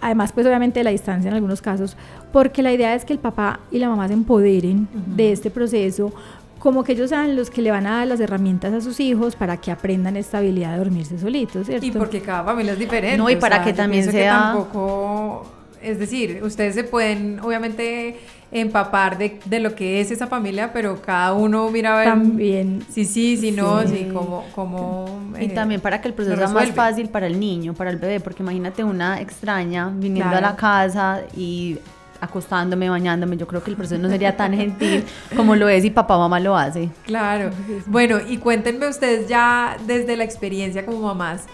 además 0.00 0.32
pues 0.32 0.46
obviamente 0.46 0.82
la 0.84 0.90
distancia 0.90 1.28
en 1.28 1.34
algunos 1.34 1.62
casos, 1.62 1.96
porque 2.32 2.62
la 2.62 2.72
idea 2.72 2.94
es 2.94 3.04
que 3.04 3.12
el 3.12 3.18
papá 3.18 3.60
y 3.70 3.78
la 3.78 3.88
mamá 3.88 4.08
se 4.08 4.14
empoderen 4.14 4.88
de 4.92 5.32
este 5.32 5.50
proceso, 5.50 6.12
como 6.58 6.82
que 6.82 6.92
ellos 6.92 7.10
sean 7.10 7.36
los 7.36 7.50
que 7.50 7.62
le 7.62 7.70
van 7.70 7.86
a 7.86 7.98
dar 7.98 8.06
las 8.06 8.20
herramientas 8.20 8.72
a 8.72 8.80
sus 8.80 8.98
hijos 9.00 9.36
para 9.36 9.56
que 9.58 9.70
aprendan 9.70 10.16
esta 10.16 10.38
habilidad 10.38 10.72
de 10.72 10.78
dormirse 10.78 11.18
solitos, 11.18 11.66
¿cierto? 11.66 11.86
Y 11.86 11.92
porque 11.92 12.20
cada 12.20 12.44
familia 12.44 12.72
es 12.72 12.78
diferente. 12.78 13.16
No, 13.16 13.30
y 13.30 13.36
para 13.36 13.62
que 13.62 13.72
también 13.72 14.10
sea... 14.10 14.52
tampoco 14.52 15.46
es 15.82 15.98
decir, 15.98 16.40
ustedes 16.42 16.74
se 16.74 16.84
pueden 16.84 17.40
obviamente 17.40 18.18
empapar 18.50 19.18
de, 19.18 19.38
de, 19.44 19.60
lo 19.60 19.74
que 19.74 20.00
es 20.00 20.10
esa 20.10 20.26
familia, 20.26 20.72
pero 20.72 21.00
cada 21.02 21.34
uno 21.34 21.70
mira 21.70 21.94
a 21.94 21.98
ver. 21.98 22.08
También. 22.08 22.84
Sí, 22.90 23.04
sí, 23.04 23.36
sí, 23.36 23.50
no, 23.52 23.86
sí, 23.86 24.08
como. 24.12 24.44
como 24.54 25.22
y 25.38 25.46
eh, 25.46 25.48
también 25.50 25.80
para 25.80 26.00
que 26.00 26.08
el 26.08 26.14
proceso 26.14 26.36
sea 26.36 26.48
más 26.48 26.70
fácil 26.72 27.08
para 27.08 27.26
el 27.26 27.38
niño, 27.38 27.74
para 27.74 27.90
el 27.90 27.96
bebé, 27.96 28.20
porque 28.20 28.42
imagínate 28.42 28.84
una 28.84 29.20
extraña 29.20 29.90
viniendo 29.94 30.36
a 30.36 30.40
la 30.40 30.56
casa 30.56 31.22
y 31.36 31.78
acostándome, 32.20 32.90
bañándome, 32.90 33.36
yo 33.36 33.46
creo 33.46 33.62
que 33.62 33.70
el 33.70 33.76
proceso 33.76 34.00
no 34.00 34.08
sería 34.08 34.36
tan 34.36 34.52
gentil 34.56 35.04
como 35.36 35.54
lo 35.54 35.68
es 35.68 35.84
y 35.84 35.90
papá 35.90 36.16
o 36.16 36.20
mamá 36.20 36.40
lo 36.40 36.56
hace. 36.56 36.90
Claro. 37.04 37.50
Bueno, 37.86 38.18
y 38.26 38.38
cuéntenme 38.38 38.88
ustedes 38.88 39.28
ya 39.28 39.76
desde 39.86 40.16
la 40.16 40.24
experiencia 40.24 40.84
como 40.84 41.00
mamás, 41.00 41.44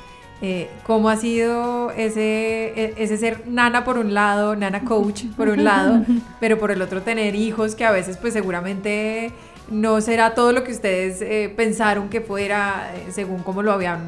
eh, 0.43 0.69
¿Cómo 0.85 1.09
ha 1.09 1.17
sido 1.17 1.91
ese, 1.93 2.73
e, 2.77 2.95
ese 2.99 3.17
ser 3.17 3.47
nana 3.47 3.85
por 3.85 3.99
un 3.99 4.15
lado, 4.15 4.57
nana 4.57 4.85
coach 4.85 5.25
por 5.37 5.49
un 5.49 5.65
lado, 5.65 6.05
pero 6.41 6.59
por 6.59 6.71
el 6.71 6.83
otro 6.83 7.03
tener 7.03 7.35
hijos 7.35 7.75
que 7.75 7.85
a 7.85 7.93
veces 7.93 8.17
pues 8.17 8.33
seguramente 8.33 9.33
no 9.71 10.01
será 10.01 10.35
todo 10.35 10.53
lo 10.53 10.65
que 10.65 10.73
ustedes 10.73 11.23
eh, 11.23 11.53
pensaron 11.57 12.11
que 12.11 12.21
fuera 12.21 12.93
eh, 12.95 13.07
según 13.11 13.43
cómo 13.43 13.63
lo 13.63 13.73
habían 13.73 14.07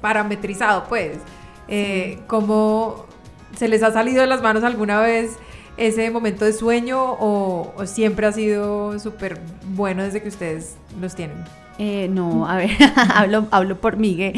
parametrizado 0.00 0.84
pues? 0.88 1.18
¿Cómo 2.26 3.06
se 3.56 3.68
les 3.68 3.82
ha 3.84 3.92
salido 3.92 4.22
de 4.22 4.26
las 4.26 4.42
manos 4.42 4.64
alguna 4.64 5.00
vez 5.00 5.36
ese 5.76 6.10
momento 6.10 6.44
de 6.44 6.52
sueño 6.52 7.00
o, 7.00 7.72
o 7.76 7.86
siempre 7.86 8.26
ha 8.26 8.32
sido 8.32 8.98
súper 8.98 9.40
bueno 9.68 10.02
desde 10.02 10.20
que 10.20 10.28
ustedes 10.28 10.76
los 11.00 11.14
tienen? 11.14 11.44
Eh, 11.78 12.08
no, 12.10 12.48
a 12.48 12.56
ver, 12.56 12.70
hablo, 13.14 13.46
hablo 13.50 13.80
por 13.80 13.96
Miguel. 13.96 14.32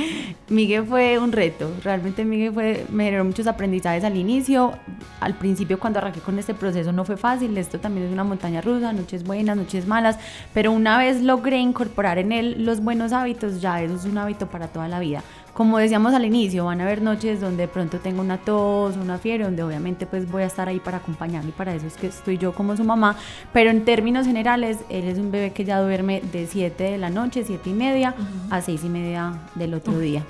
Miguel 0.49 0.85
fue 0.87 1.18
un 1.18 1.30
reto, 1.30 1.71
realmente 1.85 2.25
Miguel 2.25 2.52
fue, 2.52 2.87
me 2.90 3.04
generó 3.04 3.25
muchos 3.25 3.47
aprendizajes 3.47 4.02
al 4.02 4.16
inicio. 4.16 4.73
Al 5.21 5.35
principio 5.35 5.78
cuando 5.78 5.99
arranqué 5.99 6.21
con 6.21 6.38
este 6.38 6.54
proceso 6.54 6.90
no 6.90 7.04
fue 7.04 7.16
fácil, 7.16 7.57
esto 7.59 7.78
también 7.78 8.07
es 8.07 8.12
una 8.12 8.25
montaña 8.25 8.61
rusa, 8.61 8.92
noches 8.92 9.25
buenas, 9.25 9.57
noches 9.57 9.87
malas, 9.87 10.18
pero 10.54 10.73
una 10.73 10.99
vez 10.99 11.23
logré 11.23 11.59
incorporar 11.59 12.18
en 12.18 12.33
él 12.33 12.64
los 12.64 12.83
buenos 12.83 13.12
hábitos, 13.12 13.61
ya 13.61 13.83
eso 13.83 13.95
es 13.95 14.04
un 14.04 14.16
hábito 14.18 14.47
para 14.47 14.68
toda 14.68 14.88
la 14.88 15.00
vida 15.00 15.23
como 15.58 15.78
decíamos 15.78 16.14
al 16.14 16.24
inicio, 16.24 16.66
van 16.66 16.80
a 16.80 16.84
haber 16.84 17.02
noches 17.02 17.40
donde 17.40 17.62
de 17.62 17.68
pronto 17.68 17.98
tengo 17.98 18.20
una 18.20 18.38
tos, 18.38 18.96
una 18.96 19.18
fiebre, 19.18 19.42
donde 19.42 19.64
obviamente 19.64 20.06
pues 20.06 20.30
voy 20.30 20.44
a 20.44 20.46
estar 20.46 20.68
ahí 20.68 20.78
para 20.78 20.98
acompañarme 20.98 21.48
y 21.48 21.52
para 21.52 21.74
eso 21.74 21.84
es 21.84 21.94
que 21.94 22.06
estoy 22.06 22.38
yo 22.38 22.52
como 22.52 22.76
su 22.76 22.84
mamá, 22.84 23.16
pero 23.52 23.68
en 23.70 23.84
términos 23.84 24.24
generales, 24.24 24.78
él 24.88 25.08
es 25.08 25.18
un 25.18 25.32
bebé 25.32 25.52
que 25.52 25.64
ya 25.64 25.80
duerme 25.80 26.22
de 26.32 26.46
7 26.46 26.84
de 26.84 26.96
la 26.96 27.10
noche, 27.10 27.42
7 27.44 27.70
y 27.70 27.72
media, 27.72 28.14
a 28.50 28.62
6 28.62 28.84
y 28.84 28.88
media 28.88 29.32
del 29.56 29.74
otro 29.74 29.98
día. 29.98 30.22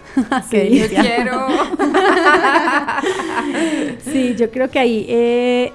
sí, 0.50 0.78
yo 0.78 0.88
quiero. 0.88 1.46
sí, 4.10 4.34
yo 4.34 4.50
creo 4.50 4.70
que 4.70 4.78
ahí... 4.78 5.04
Eh, 5.10 5.72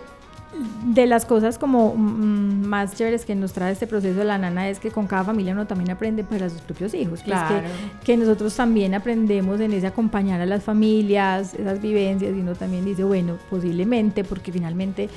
de 0.86 1.06
las 1.08 1.26
cosas 1.26 1.58
como 1.58 1.96
mm, 1.96 2.66
más 2.66 2.96
chéveres 2.96 3.26
que 3.26 3.36
nos 3.36 3.54
trae 3.54 3.72
este 3.72 3.88
proceso 3.88 4.20
de 4.20 4.26
la 4.26 4.38
nana 4.38 4.70
es 4.70 4.80
que 4.80 4.92
con 4.92 5.08
cada 5.08 5.24
familia 5.24 5.54
uno 5.54 5.66
también 5.66 5.92
aprende 5.92 6.24
para 6.24 6.50
sus 6.50 6.62
propios 6.62 6.94
hijos. 6.94 7.22
Pues 7.24 7.24
claro. 7.24 7.68
que, 8.04 8.18
nosotros 8.18 8.56
también 8.56 8.94
aprendemos 8.94 9.60
en 9.60 9.74
ese 9.74 9.88
acompañar 9.88 10.42
a 10.42 10.46
las 10.46 10.64
familias, 10.64 11.54
esas 11.54 11.82
vivencias, 11.82 12.36
y 12.36 12.40
uno 12.40 12.56
también 12.56 12.86
dice, 12.86 13.04
bueno, 13.04 13.38
posiblemente, 13.50 14.24
porque 14.24 14.52
finalmente 14.52 15.10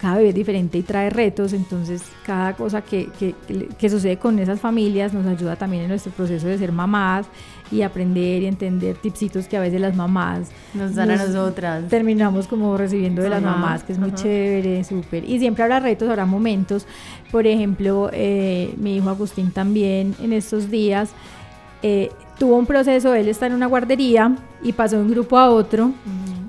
cada 0.00 0.16
bebé 0.16 0.30
es 0.30 0.34
diferente 0.34 0.78
y 0.78 0.82
trae 0.82 1.10
retos, 1.10 1.52
entonces 1.52 2.02
cada 2.24 2.54
cosa 2.54 2.80
que, 2.80 3.10
que, 3.18 3.34
que, 3.78 3.90
sucede 3.90 4.16
con 4.16 4.38
esas 4.38 4.58
familias 4.58 5.12
nos 5.12 5.26
ayuda 5.26 5.56
también 5.56 5.82
en 5.82 5.90
nuestro 5.90 6.10
proceso 6.12 6.46
de 6.46 6.56
ser 6.56 6.72
mamás 6.72 7.26
y 7.70 7.82
aprender 7.82 8.42
y 8.42 8.46
entender 8.46 8.96
tipsitos 8.96 9.46
que 9.46 9.58
a 9.58 9.60
veces 9.60 9.80
las 9.80 9.94
mamás 9.94 10.48
nos 10.72 10.94
dan 10.94 11.10
a 11.10 11.16
nosotras. 11.16 11.88
Terminamos 11.88 12.46
como 12.46 12.76
recibiendo 12.78 13.22
de 13.22 13.28
las 13.28 13.42
mamás, 13.42 13.84
que 13.84 13.92
es 13.92 13.98
muy 13.98 14.12
chévere, 14.14 14.82
súper. 14.84 15.28
Y 15.28 15.38
siempre 15.38 15.64
habrá 15.64 15.80
retos, 15.80 16.08
habrá 16.08 16.24
momentos. 16.24 16.86
Por 17.30 17.46
ejemplo, 17.46 18.08
eh, 18.12 18.74
mi 18.78 18.96
hijo 18.96 19.10
Agustín 19.10 19.50
también 19.50 20.14
en 20.20 20.32
estos 20.32 20.70
días 20.70 21.10
eh, 21.82 22.10
tuvo 22.38 22.56
un 22.56 22.66
proceso, 22.66 23.14
él 23.14 23.28
está 23.28 23.46
en 23.46 23.52
una 23.52 23.66
guardería 23.66 24.34
y 24.62 24.72
pasó 24.72 24.96
de 24.96 25.02
un 25.02 25.10
grupo 25.10 25.38
a 25.38 25.50
otro 25.50 25.92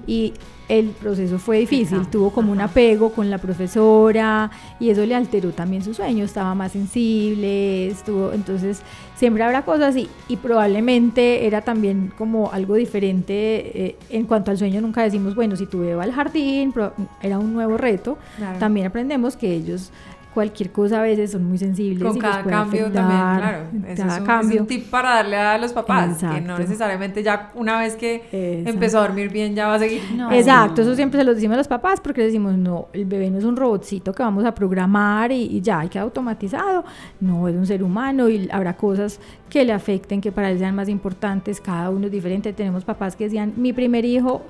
y 0.08 0.34
el 0.72 0.92
proceso 0.92 1.38
fue 1.38 1.60
difícil, 1.60 2.08
tuvo 2.08 2.32
como 2.32 2.54
un 2.54 2.62
apego 2.62 3.12
con 3.12 3.30
la 3.30 3.40
profesora 3.40 4.50
y 4.80 4.90
eso 4.90 5.06
le 5.06 5.16
alteró 5.16 5.52
también 5.52 5.84
su 5.84 5.94
sueño, 5.94 6.24
estaba 6.24 6.56
más 6.56 6.72
sensible, 6.72 7.88
estuvo, 7.88 8.32
entonces 8.32 8.82
siempre 9.18 9.44
habrá 9.44 9.64
cosas 9.64 9.98
y, 9.98 10.08
y 10.30 10.38
probablemente 10.38 11.46
era 11.46 11.60
también 11.60 12.14
como 12.18 12.54
algo 12.54 12.76
diferente 12.76 13.84
eh, 13.86 13.98
en 14.12 14.26
cuanto 14.26 14.50
al 14.50 14.58
sueño, 14.58 14.80
nunca 14.80 15.04
decimos, 15.04 15.36
bueno, 15.36 15.58
si 15.58 15.66
tuve 15.66 15.92
al 15.92 16.14
jardín, 16.14 16.74
era 17.22 17.38
un 17.38 17.54
nuevo 17.54 17.78
reto, 17.78 18.18
también 18.58 18.88
aprendemos 18.88 19.36
que 19.36 19.54
ellos 19.54 19.92
cualquier 20.34 20.72
cosa 20.72 21.00
a 21.00 21.02
veces 21.02 21.32
son 21.32 21.44
muy 21.44 21.58
sensibles. 21.58 22.08
Con 22.08 22.18
cada 22.18 22.44
cambio 22.44 22.92
también, 22.92 23.20
claro. 23.20 23.64
Cada 23.96 24.14
es 24.14 24.20
un, 24.20 24.26
cambio. 24.26 24.56
Es 24.56 24.62
un 24.62 24.68
tip 24.68 24.90
para 24.90 25.16
darle 25.16 25.38
a 25.38 25.58
los 25.58 25.74
papás, 25.74 26.18
que 26.18 26.42
no 26.42 26.58
necesariamente 26.58 27.24
ya 27.24 27.52
una 27.56 27.80
vez 27.80 27.96
que 27.96 28.24
empezó 28.66 29.00
a 29.00 29.02
dormir 29.02 29.30
bien 29.30 29.56
ya 29.56 29.68
va 29.68 29.76
a 29.76 29.80
seguir. 29.80 30.02
Exacto, 30.32 30.82
eso 30.82 30.96
siempre 30.96 31.20
se 31.20 31.24
lo 31.26 31.34
decimos 31.34 31.56
a 31.56 31.58
los 31.58 31.68
papás 31.68 32.00
porque 32.00 32.22
decimos, 32.22 32.58
no, 32.58 32.88
el 32.94 33.06
bebé 33.06 33.30
no 33.30 33.38
es 33.38 33.44
un 33.44 33.56
robotcito 33.56 34.14
que 34.14 34.24
vamos 34.24 34.46
a 34.46 34.54
programar 34.54 35.32
y, 35.32 35.44
y 35.44 35.62
ya, 35.62 35.80
hay 35.80 35.90
que 35.90 36.00
automatizado. 36.00 36.84
No, 37.20 37.48
es 37.48 37.56
un 37.56 37.66
ser 37.66 37.84
humano 37.84 38.30
y 38.30 38.48
habrá 38.52 38.76
cosas 38.76 39.20
que 39.50 39.66
le 39.66 39.74
afecten, 39.74 40.22
que 40.22 40.32
para 40.32 40.50
él 40.50 40.60
sean 40.60 40.76
más 40.76 40.90
importantes, 40.90 41.60
cada 41.60 41.90
uno 41.90 42.06
es 42.06 42.12
diferente. 42.12 42.54
Tenemos 42.54 42.86
papás 42.86 43.16
que 43.16 43.26
decían, 43.26 43.54
mi 43.58 43.74
primer 43.74 44.06
hijo 44.06 44.42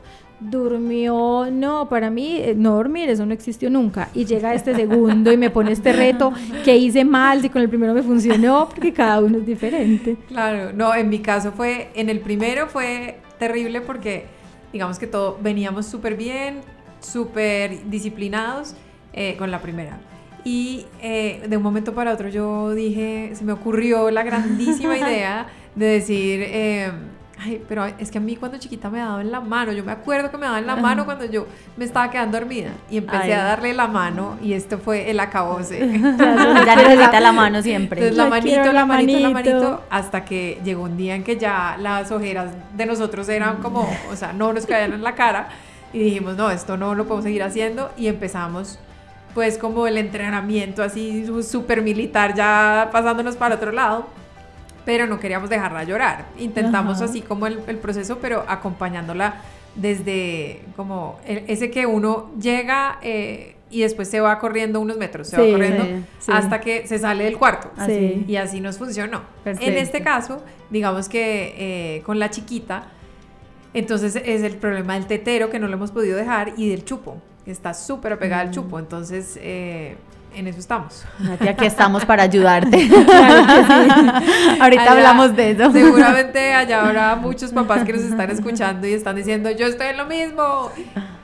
durmió, 0.41 1.47
no, 1.51 1.87
para 1.87 2.09
mí 2.09 2.37
eh, 2.37 2.55
no 2.57 2.75
dormir, 2.75 3.09
eso 3.09 3.25
no 3.25 3.33
existió 3.33 3.69
nunca. 3.69 4.09
Y 4.13 4.25
llega 4.25 4.53
este 4.53 4.75
segundo 4.75 5.31
y 5.31 5.37
me 5.37 5.49
pone 5.49 5.71
este 5.71 5.93
reto, 5.93 6.33
que 6.65 6.75
hice 6.75 7.05
mal, 7.05 7.41
si 7.41 7.49
con 7.49 7.61
el 7.61 7.69
primero 7.69 7.93
me 7.93 8.03
funcionó, 8.03 8.67
porque 8.69 8.91
cada 8.91 9.21
uno 9.21 9.37
es 9.37 9.45
diferente. 9.45 10.17
Claro, 10.27 10.73
no, 10.73 10.93
en 10.95 11.09
mi 11.09 11.19
caso 11.19 11.51
fue, 11.51 11.89
en 11.93 12.09
el 12.09 12.19
primero 12.19 12.67
fue 12.67 13.19
terrible 13.37 13.81
porque 13.81 14.25
digamos 14.73 14.99
que 14.99 15.07
todo, 15.07 15.37
veníamos 15.41 15.85
súper 15.85 16.15
bien, 16.15 16.61
súper 16.99 17.89
disciplinados 17.89 18.75
eh, 19.13 19.35
con 19.37 19.51
la 19.51 19.61
primera. 19.61 19.99
Y 20.43 20.85
eh, 21.01 21.43
de 21.47 21.57
un 21.57 21.63
momento 21.63 21.93
para 21.93 22.13
otro 22.13 22.29
yo 22.29 22.71
dije, 22.71 23.31
se 23.33 23.43
me 23.43 23.51
ocurrió 23.53 24.09
la 24.09 24.23
grandísima 24.23 24.97
idea 24.99 25.47
de 25.75 25.85
decir, 25.85 26.41
eh, 26.43 26.91
ay, 27.41 27.63
pero 27.67 27.85
es 27.85 28.11
que 28.11 28.19
a 28.19 28.21
mí 28.21 28.35
cuando 28.35 28.57
chiquita 28.59 28.89
me 28.89 28.99
daban 28.99 29.31
la 29.31 29.41
mano, 29.41 29.71
yo 29.71 29.83
me 29.83 29.91
acuerdo 29.91 30.29
que 30.29 30.37
me 30.37 30.45
daban 30.45 30.67
la 30.67 30.75
mano 30.75 31.05
cuando 31.05 31.25
yo 31.25 31.47
me 31.75 31.85
estaba 31.85 32.11
quedando 32.11 32.39
dormida 32.39 32.69
y 32.89 32.97
empecé 32.97 33.33
a 33.33 33.43
darle 33.43 33.73
la 33.73 33.87
mano 33.87 34.37
y 34.41 34.53
esto 34.53 34.77
fue 34.77 35.09
el 35.09 35.19
acabose. 35.19 35.79
ya 36.17 36.75
necesita 36.75 37.19
la 37.19 37.31
mano 37.31 37.61
siempre. 37.61 37.99
Entonces 37.99 38.17
la 38.17 38.29
manito, 38.29 38.71
la 38.71 38.85
manito, 38.85 39.19
la 39.19 39.29
manito, 39.29 39.83
hasta 39.89 40.23
que 40.23 40.61
llegó 40.63 40.83
un 40.83 40.97
día 40.97 41.15
en 41.15 41.23
que 41.23 41.37
ya 41.37 41.77
las 41.79 42.11
ojeras 42.11 42.51
de 42.77 42.85
nosotros 42.85 43.27
eran 43.29 43.57
como, 43.57 43.89
o 44.11 44.15
sea, 44.15 44.33
no 44.33 44.53
nos 44.53 44.65
caían 44.65 44.93
en 44.93 45.03
la 45.03 45.15
cara 45.15 45.49
y 45.93 45.99
dijimos, 45.99 46.37
no, 46.37 46.51
esto 46.51 46.77
no 46.77 46.93
lo 46.93 47.05
podemos 47.05 47.25
seguir 47.25 47.43
haciendo. 47.43 47.91
Y 47.97 48.07
empezamos 48.07 48.77
pues 49.33 49.57
como 49.57 49.87
el 49.87 49.97
entrenamiento 49.97 50.83
así 50.83 51.25
súper 51.43 51.81
militar 51.81 52.35
ya 52.35 52.89
pasándonos 52.91 53.35
para 53.35 53.55
otro 53.55 53.71
lado, 53.71 54.07
pero 54.85 55.07
no 55.07 55.19
queríamos 55.19 55.49
dejarla 55.49 55.83
llorar. 55.83 56.25
Intentamos 56.37 57.01
así 57.01 57.21
como 57.21 57.47
el, 57.47 57.77
proceso, 57.77 58.19
pero 58.21 58.43
acompañándola 58.47 59.41
desde 59.75 60.61
como 60.75 61.19
ese 61.25 61.71
que 61.71 61.85
uno 61.85 62.31
llega 62.39 62.99
eh, 63.01 63.55
y 63.69 63.81
después 63.81 64.09
se 64.09 64.19
va 64.19 64.37
corriendo 64.37 64.81
unos 64.81 64.97
metros, 64.97 65.29
se 65.29 65.37
va 65.37 65.49
corriendo 65.49 66.05
hasta 66.27 66.59
que 66.59 66.87
se 66.87 66.99
sale 66.99 67.23
del 67.23 67.37
cuarto. 67.37 67.71
Y 68.27 68.35
así 68.35 68.59
nos 68.59 68.77
funcionó. 68.77 69.21
En 69.45 69.77
este 69.77 70.01
caso, 70.01 70.43
digamos 70.69 71.07
que 71.07 71.55
eh, 71.57 72.01
con 72.03 72.19
la 72.19 72.29
chiquita, 72.29 72.87
entonces 73.73 74.15
es 74.17 74.43
el 74.43 74.55
problema 74.57 74.95
del 74.95 75.07
tetero 75.07 75.49
que 75.49 75.59
no 75.59 75.67
lo 75.67 75.75
hemos 75.75 75.91
podido 75.91 76.17
dejar 76.17 76.53
y 76.57 76.69
del 76.69 76.83
chupo 76.83 77.21
está 77.45 77.73
súper 77.73 78.13
apegada 78.13 78.41
al 78.41 78.49
mm. 78.49 78.51
chupo, 78.51 78.79
entonces 78.79 79.37
eh, 79.41 79.95
en 80.33 80.47
eso 80.47 80.59
estamos. 80.59 81.03
aquí 81.39 81.65
estamos 81.65 82.05
para 82.05 82.23
ayudarte. 82.23 82.77
Ahorita 84.59 84.91
hablamos 84.91 85.35
de 85.35 85.51
eso. 85.51 85.71
Seguramente 85.71 86.53
allá 86.53 86.85
habrá 86.85 87.15
muchos 87.15 87.51
papás 87.51 87.83
que 87.83 87.93
nos 87.93 88.03
están 88.03 88.29
escuchando 88.29 88.87
y 88.87 88.93
están 88.93 89.15
diciendo, 89.15 89.51
yo 89.51 89.67
estoy 89.67 89.87
en 89.87 89.97
lo 89.97 90.05
mismo. 90.05 90.71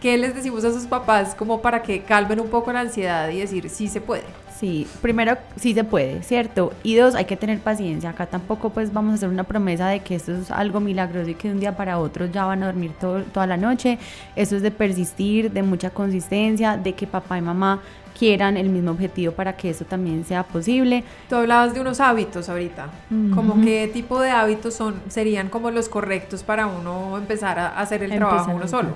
¿Qué 0.02 0.18
les 0.18 0.36
decimos 0.36 0.64
a 0.64 0.72
sus 0.72 0.86
papás 0.86 1.36
como 1.36 1.62
para 1.62 1.82
que 1.82 2.04
calmen 2.04 2.40
un 2.40 2.50
poco 2.50 2.72
la 2.72 2.82
ansiedad 2.82 3.30
y 3.30 3.40
decir, 3.40 3.70
sí 3.70 3.88
se 3.88 4.02
puede? 4.02 4.24
Sí, 4.58 4.88
primero 5.04 5.38
sí 5.56 5.76
se 5.76 5.84
puede, 5.84 6.24
¿cierto? 6.24 6.74
Y 6.82 6.96
dos, 6.96 7.14
hay 7.14 7.26
que 7.26 7.38
tener 7.38 7.60
paciencia. 7.60 8.10
Acá 8.10 8.26
tampoco 8.26 8.72
pues 8.72 8.92
vamos 8.92 9.12
a 9.12 9.16
hacer 9.16 9.30
una 9.30 9.44
promesa 9.44 9.88
de 9.88 10.00
que 10.00 10.16
esto 10.16 10.34
es 10.36 10.50
algo 10.50 10.80
milagroso 10.80 11.30
y 11.30 11.36
que 11.36 11.50
de 11.50 11.54
un 11.54 11.60
día 11.60 11.78
para 11.78 12.00
otro 12.00 12.26
ya 12.26 12.46
van 12.46 12.64
a 12.64 12.66
dormir 12.66 12.92
toda 13.00 13.46
la 13.46 13.58
noche. 13.58 14.00
Eso 14.36 14.56
es 14.56 14.64
de 14.64 14.72
persistir, 14.72 15.52
de 15.52 15.62
mucha 15.62 15.92
consistencia, 15.92 16.76
de 16.76 16.94
que 16.94 17.06
papá 17.06 17.38
y 17.38 17.42
mamá 17.42 17.82
quieran 18.18 18.58
el 18.58 18.70
mismo 18.70 18.92
objetivo 18.92 19.34
para 19.34 19.56
que 19.56 19.70
eso 19.70 19.86
también 19.86 20.26
sea 20.26 20.44
posible. 20.44 21.04
Tú 21.30 21.36
hablabas 21.36 21.74
de 21.74 21.82
unos 21.82 22.00
hábitos 22.00 22.50
ahorita, 22.50 22.88
como 23.34 23.62
qué 23.62 23.90
tipo 23.92 24.20
de 24.20 24.32
hábitos 24.32 24.74
son 24.74 24.96
serían 25.08 25.50
como 25.50 25.72
los 25.72 25.90
correctos 25.90 26.44
para 26.44 26.68
uno 26.68 27.18
empezar 27.18 27.60
a 27.60 27.80
hacer 27.80 28.04
el 28.04 28.16
trabajo 28.16 28.52
uno 28.54 28.68
solo. 28.68 28.90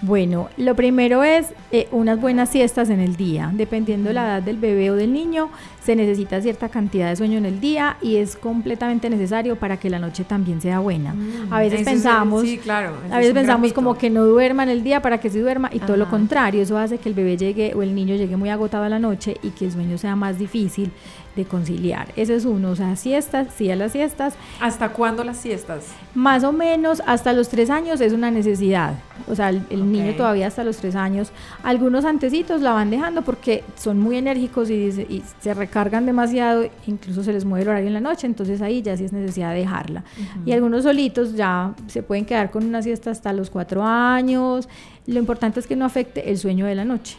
Bueno, 0.00 0.48
lo 0.56 0.74
primero 0.74 1.22
es 1.22 1.54
eh, 1.70 1.86
unas 1.92 2.20
buenas 2.20 2.48
siestas 2.48 2.90
en 2.90 2.98
el 2.98 3.14
día, 3.14 3.50
dependiendo 3.54 4.08
de 4.08 4.14
la 4.14 4.24
edad 4.24 4.42
del 4.42 4.56
bebé 4.56 4.90
o 4.90 4.94
del 4.94 5.12
niño, 5.12 5.50
se 5.84 5.94
necesita 5.94 6.40
cierta 6.40 6.68
cantidad 6.68 7.08
de 7.08 7.16
sueño 7.16 7.38
en 7.38 7.46
el 7.46 7.60
día 7.60 7.96
y 8.02 8.16
es 8.16 8.36
completamente 8.36 9.08
necesario 9.10 9.56
para 9.56 9.76
que 9.76 9.90
la 9.90 9.98
noche 9.98 10.24
también 10.24 10.60
sea 10.60 10.80
buena. 10.80 11.14
Mm, 11.14 11.52
a 11.52 11.60
veces 11.60 11.82
pensamos, 11.82 12.42
sí, 12.42 12.58
claro, 12.58 12.94
a 13.10 13.18
veces 13.18 13.32
pensamos 13.32 13.72
como 13.72 13.96
que 13.96 14.10
no 14.10 14.24
duerma 14.24 14.64
en 14.64 14.70
el 14.70 14.82
día 14.82 15.02
para 15.02 15.18
que 15.18 15.30
se 15.30 15.40
duerma 15.40 15.70
y 15.72 15.78
todo 15.78 15.96
lo 15.96 16.08
contrario, 16.08 16.62
eso 16.62 16.78
hace 16.78 16.98
que 16.98 17.08
el 17.08 17.14
bebé 17.14 17.36
llegue 17.36 17.72
o 17.74 17.82
el 17.82 17.94
niño 17.94 18.16
llegue 18.16 18.36
muy 18.36 18.48
agotado 18.48 18.61
la 18.88 18.98
noche 18.98 19.36
y 19.42 19.50
que 19.50 19.66
el 19.66 19.72
sueño 19.72 19.98
sea 19.98 20.16
más 20.16 20.38
difícil 20.38 20.90
de 21.36 21.44
conciliar. 21.44 22.12
Ese 22.16 22.34
es 22.34 22.44
uno, 22.44 22.70
o 22.70 22.76
sea, 22.76 22.96
siestas, 22.96 23.48
sí 23.56 23.70
a 23.70 23.76
las 23.76 23.92
siestas. 23.92 24.34
¿Hasta 24.60 24.90
cuándo 24.90 25.24
las 25.24 25.38
siestas? 25.38 25.86
Más 26.14 26.44
o 26.44 26.52
menos 26.52 27.02
hasta 27.06 27.32
los 27.32 27.48
tres 27.48 27.70
años 27.70 28.00
es 28.00 28.12
una 28.12 28.30
necesidad. 28.30 28.94
O 29.28 29.34
sea, 29.34 29.50
el, 29.50 29.92
niño 29.92 30.14
todavía 30.14 30.46
hasta 30.46 30.64
los 30.64 30.76
tres 30.76 30.94
años. 30.94 31.32
Algunos 31.62 32.04
antecitos 32.04 32.60
la 32.60 32.72
van 32.72 32.90
dejando 32.90 33.22
porque 33.22 33.64
son 33.76 33.98
muy 33.98 34.16
enérgicos 34.16 34.70
y, 34.70 35.22
se 35.40 35.54
recargan 35.54 36.06
demasiado, 36.06 36.68
incluso 36.86 37.22
se 37.22 37.32
les 37.32 37.44
mueve 37.44 37.62
el 37.62 37.68
horario 37.68 37.86
en 37.88 37.94
la 37.94 38.00
noche, 38.00 38.26
entonces 38.26 38.60
ahí 38.60 38.82
ya 38.82 38.96
sí 38.96 39.04
es 39.04 39.12
necesidad 39.12 39.50
de 39.50 39.60
dejarla. 39.60 40.04
Y 40.44 40.52
algunos 40.52 40.84
solitos 40.84 41.34
ya 41.34 41.74
se 41.86 42.02
pueden 42.02 42.24
quedar 42.24 42.50
con 42.50 42.64
una 42.64 42.82
siesta 42.82 43.10
hasta 43.10 43.32
los 43.32 43.50
cuatro 43.50 43.82
años 43.82 44.68
lo 45.06 45.18
importante 45.18 45.58
es 45.58 45.66
que 45.66 45.74
no 45.74 45.84
afecte 45.84 46.30
el 46.30 46.38
sueño 46.38 46.64
de 46.66 46.76
la 46.76 46.84
noche, 46.84 47.16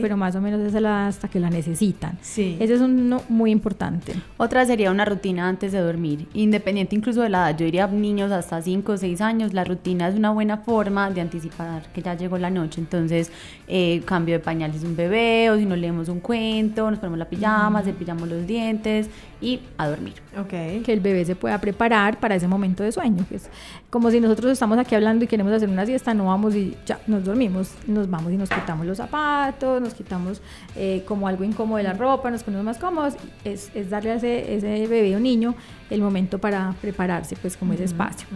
pero 0.00 0.16
más 0.16 0.36
o 0.36 0.40
menos 0.40 0.60
es 0.60 0.74
hasta 0.76 1.28
que 1.28 1.40
la 1.40 1.50
necesitan. 1.50 2.18
Sí. 2.22 2.56
Ese 2.60 2.74
es 2.74 2.80
uno 2.80 3.22
muy 3.28 3.45
importante. 3.50 4.14
Otra 4.36 4.64
sería 4.64 4.90
una 4.90 5.04
rutina 5.04 5.48
antes 5.48 5.72
de 5.72 5.80
dormir, 5.80 6.28
independiente 6.34 6.94
incluso 6.94 7.22
de 7.22 7.28
la 7.28 7.50
edad. 7.50 7.58
Yo 7.58 7.64
diría 7.64 7.86
niños 7.86 8.32
hasta 8.32 8.60
5 8.60 8.92
o 8.92 8.96
6 8.96 9.20
años, 9.20 9.54
la 9.54 9.64
rutina 9.64 10.08
es 10.08 10.14
una 10.14 10.30
buena 10.30 10.58
forma 10.58 11.10
de 11.10 11.20
anticipar 11.20 11.82
que 11.92 12.02
ya 12.02 12.14
llegó 12.14 12.38
la 12.38 12.50
noche. 12.50 12.80
Entonces, 12.80 13.30
eh, 13.68 14.02
cambio 14.04 14.34
de 14.34 14.40
pañales 14.40 14.82
de 14.82 14.88
un 14.88 14.96
bebé, 14.96 15.50
o 15.50 15.56
si 15.56 15.66
no 15.66 15.76
leemos 15.76 16.08
un 16.08 16.20
cuento, 16.20 16.90
nos 16.90 16.98
ponemos 16.98 17.18
la 17.18 17.28
pijama, 17.28 17.82
cepillamos 17.82 18.28
los 18.28 18.46
dientes 18.46 19.08
y 19.40 19.60
a 19.78 19.88
dormir. 19.88 20.14
Okay. 20.38 20.80
Que 20.80 20.92
el 20.92 21.00
bebé 21.00 21.24
se 21.24 21.36
pueda 21.36 21.60
preparar 21.60 22.18
para 22.18 22.34
ese 22.34 22.48
momento 22.48 22.82
de 22.82 22.92
sueño. 22.92 23.24
Que 23.28 23.36
es 23.36 23.48
como 23.90 24.10
si 24.10 24.20
nosotros 24.20 24.52
estamos 24.52 24.78
aquí 24.78 24.94
hablando 24.94 25.24
y 25.24 25.28
queremos 25.28 25.52
hacer 25.52 25.68
una 25.68 25.86
siesta, 25.86 26.14
no 26.14 26.26
vamos 26.26 26.54
y 26.54 26.76
ya 26.86 27.00
nos 27.06 27.24
dormimos, 27.24 27.72
nos 27.86 28.08
vamos 28.08 28.32
y 28.32 28.36
nos 28.36 28.48
quitamos 28.48 28.86
los 28.86 28.96
zapatos, 28.98 29.80
nos 29.80 29.94
quitamos 29.94 30.40
eh, 30.74 31.02
como 31.06 31.28
algo 31.28 31.44
incómodo 31.44 31.78
de 31.78 31.84
la 31.84 31.94
ropa, 31.94 32.30
nos 32.30 32.42
ponemos 32.42 32.64
más 32.64 32.78
cómodos. 32.78 33.14
Es, 33.44 33.70
es 33.74 33.90
darle 33.90 34.12
a 34.12 34.14
ese, 34.14 34.54
ese, 34.54 34.86
bebé 34.86 35.16
o 35.16 35.20
niño 35.20 35.54
el 35.90 36.00
momento 36.00 36.38
para 36.38 36.74
prepararse, 36.80 37.36
pues 37.36 37.56
como 37.56 37.72
ese 37.72 37.84
espacio. 37.84 38.26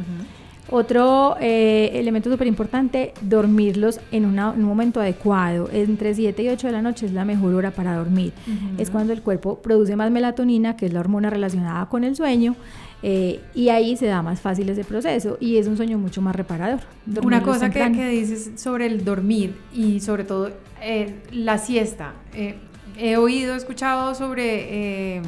Otro 0.73 1.37
eh, 1.41 1.91
elemento 1.95 2.31
súper 2.31 2.47
importante, 2.47 3.13
dormirlos 3.23 4.01
en, 4.13 4.25
un 4.25 4.63
momento 4.63 5.01
adecuado. 5.01 5.69
Entre 5.73 6.15
7 6.15 6.43
y 6.45 6.49
8 6.49 6.69
de 6.69 6.73
la 6.73 6.81
noche 6.81 7.07
es 7.07 7.13
la 7.13 7.25
mejor 7.25 7.55
hora 7.55 7.73
para 7.73 7.97
dormir. 7.97 8.33
Es 8.79 8.89
cuando 8.91 9.13
el 9.13 9.21
cuerpo 9.23 9.59
produce 9.59 9.97
más 9.97 10.13
melatonina, 10.13 10.77
que 10.77 10.87
es 10.87 10.93
la 10.93 11.01
hormona 11.01 11.29
relacionada 11.29 11.87
con 11.89 12.05
el 12.05 12.15
sueño, 12.15 12.55
eh, 13.03 13.41
y 13.53 13.71
ahí 13.71 13.97
se 13.97 14.07
da 14.07 14.23
más 14.23 14.41
fácil 14.41 14.69
ese 14.69 14.85
proceso 14.85 15.39
y 15.41 15.57
es 15.57 15.67
un 15.67 15.77
sueño 15.77 15.99
mucho 15.99 16.23
más 16.23 16.37
reparador. 16.37 16.81
Una 17.25 17.43
cosa 17.43 17.71
que, 17.71 17.81
que, 17.93 18.09
dices 18.09 18.53
sobre 18.57 18.87
el 18.87 19.05
dormir 19.05 19.57
y 19.75 19.99
sobre 20.01 20.23
todo 20.23 20.51
eh, 20.83 21.17
la 21.33 21.59
siesta. 21.59 22.13
he 22.97 23.17
oído, 23.17 23.55
he 23.55 23.57
escuchado 23.57 24.15
sobre 24.15 25.21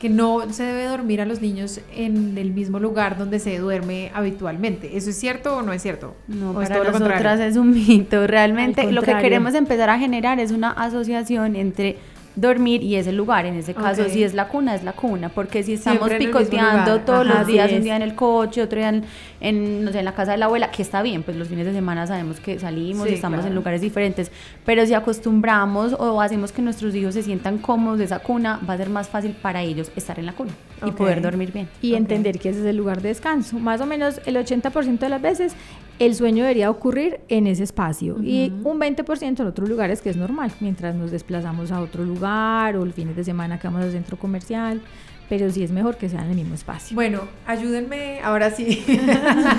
que 0.00 0.08
no 0.08 0.50
se 0.50 0.62
debe 0.62 0.86
dormir 0.86 1.20
a 1.20 1.26
los 1.26 1.42
niños 1.42 1.78
en 1.94 2.38
el 2.38 2.52
mismo 2.52 2.80
lugar 2.80 3.18
donde 3.18 3.38
se 3.38 3.58
duerme 3.58 4.10
habitualmente. 4.14 4.96
¿Eso 4.96 5.10
es 5.10 5.16
cierto 5.20 5.58
o 5.58 5.62
no 5.62 5.74
es 5.74 5.82
cierto? 5.82 6.16
No, 6.26 6.54
para 6.54 6.82
nosotras 6.82 7.38
es 7.38 7.56
un 7.56 7.72
mito. 7.72 8.26
Realmente 8.26 8.90
lo 8.90 9.02
que 9.02 9.14
queremos 9.18 9.54
empezar 9.54 9.90
a 9.90 9.98
generar 9.98 10.40
es 10.40 10.52
una 10.52 10.70
asociación 10.70 11.54
entre 11.54 11.98
dormir 12.36 12.82
y 12.82 12.96
ese 12.96 13.12
lugar, 13.12 13.44
en 13.46 13.56
ese 13.56 13.74
caso 13.74 14.08
si 14.08 14.22
es 14.22 14.34
la 14.34 14.48
cuna, 14.48 14.74
es 14.74 14.84
la 14.84 14.92
cuna, 14.92 15.28
porque 15.28 15.62
si 15.62 15.74
estamos 15.74 16.10
picoteando 16.10 17.00
todos 17.00 17.26
los 17.26 17.46
días, 17.46 17.72
un 17.72 17.82
día 17.82 17.96
en 17.96 18.02
el 18.02 18.14
coche, 18.14 18.62
otro 18.62 18.78
día 18.78 19.02
en, 19.40 19.84
no 19.84 19.92
sé, 19.92 19.98
en 19.98 20.04
la 20.04 20.14
casa 20.14 20.32
de 20.32 20.38
la 20.38 20.46
abuela, 20.46 20.70
que 20.70 20.82
está 20.82 21.02
bien, 21.02 21.22
pues 21.22 21.36
los 21.36 21.48
fines 21.48 21.66
de 21.66 21.72
semana 21.72 22.06
sabemos 22.06 22.40
que 22.40 22.58
salimos 22.58 23.08
y 23.10 23.14
estamos 23.14 23.44
en 23.44 23.54
lugares 23.54 23.80
diferentes, 23.80 24.30
pero 24.64 24.86
si 24.86 24.94
acostumbramos 24.94 25.94
o 25.94 26.20
hacemos 26.20 26.52
que 26.52 26.62
nuestros 26.62 26.94
hijos 26.94 27.14
se 27.14 27.22
sientan 27.22 27.58
cómodos 27.58 27.98
de 27.98 28.04
esa 28.04 28.20
cuna, 28.20 28.60
va 28.68 28.74
a 28.74 28.76
ser 28.76 28.90
más 28.90 29.08
fácil 29.08 29.32
para 29.32 29.62
ellos 29.62 29.90
estar 29.96 30.18
en 30.18 30.26
la 30.26 30.32
cuna 30.32 30.52
y 30.86 30.90
poder 30.92 31.20
dormir 31.20 31.52
bien. 31.52 31.68
Y 31.82 31.94
entender 31.94 32.38
que 32.38 32.50
ese 32.50 32.60
es 32.60 32.66
el 32.66 32.76
lugar 32.76 33.02
de 33.02 33.08
descanso. 33.08 33.58
Más 33.58 33.80
o 33.80 33.86
menos 33.86 34.20
el 34.24 34.36
80% 34.36 34.98
de 34.98 35.08
las 35.08 35.20
veces 35.20 35.54
el 35.98 36.14
sueño 36.14 36.44
debería 36.44 36.70
ocurrir 36.70 37.20
en 37.28 37.46
ese 37.46 37.62
espacio 37.62 38.16
y 38.22 38.50
un 38.64 38.80
20% 38.80 39.40
en 39.40 39.46
otros 39.46 39.68
lugares 39.68 40.00
que 40.00 40.08
es 40.08 40.16
normal, 40.16 40.50
mientras 40.60 40.94
nos 40.94 41.10
desplazamos 41.10 41.70
a 41.72 41.80
otro 41.80 42.04
lugar 42.04 42.19
o 42.22 42.84
el 42.84 42.92
fin 42.92 43.14
de 43.14 43.24
semana 43.24 43.58
que 43.58 43.66
vamos 43.66 43.82
al 43.82 43.92
centro 43.92 44.18
comercial, 44.18 44.80
pero 45.28 45.50
sí 45.50 45.62
es 45.62 45.70
mejor 45.70 45.96
que 45.96 46.08
sea 46.08 46.24
en 46.24 46.30
el 46.30 46.36
mismo 46.36 46.54
espacio. 46.54 46.94
Bueno, 46.94 47.22
ayúdenme 47.46 48.20
ahora 48.22 48.50
sí. 48.50 48.84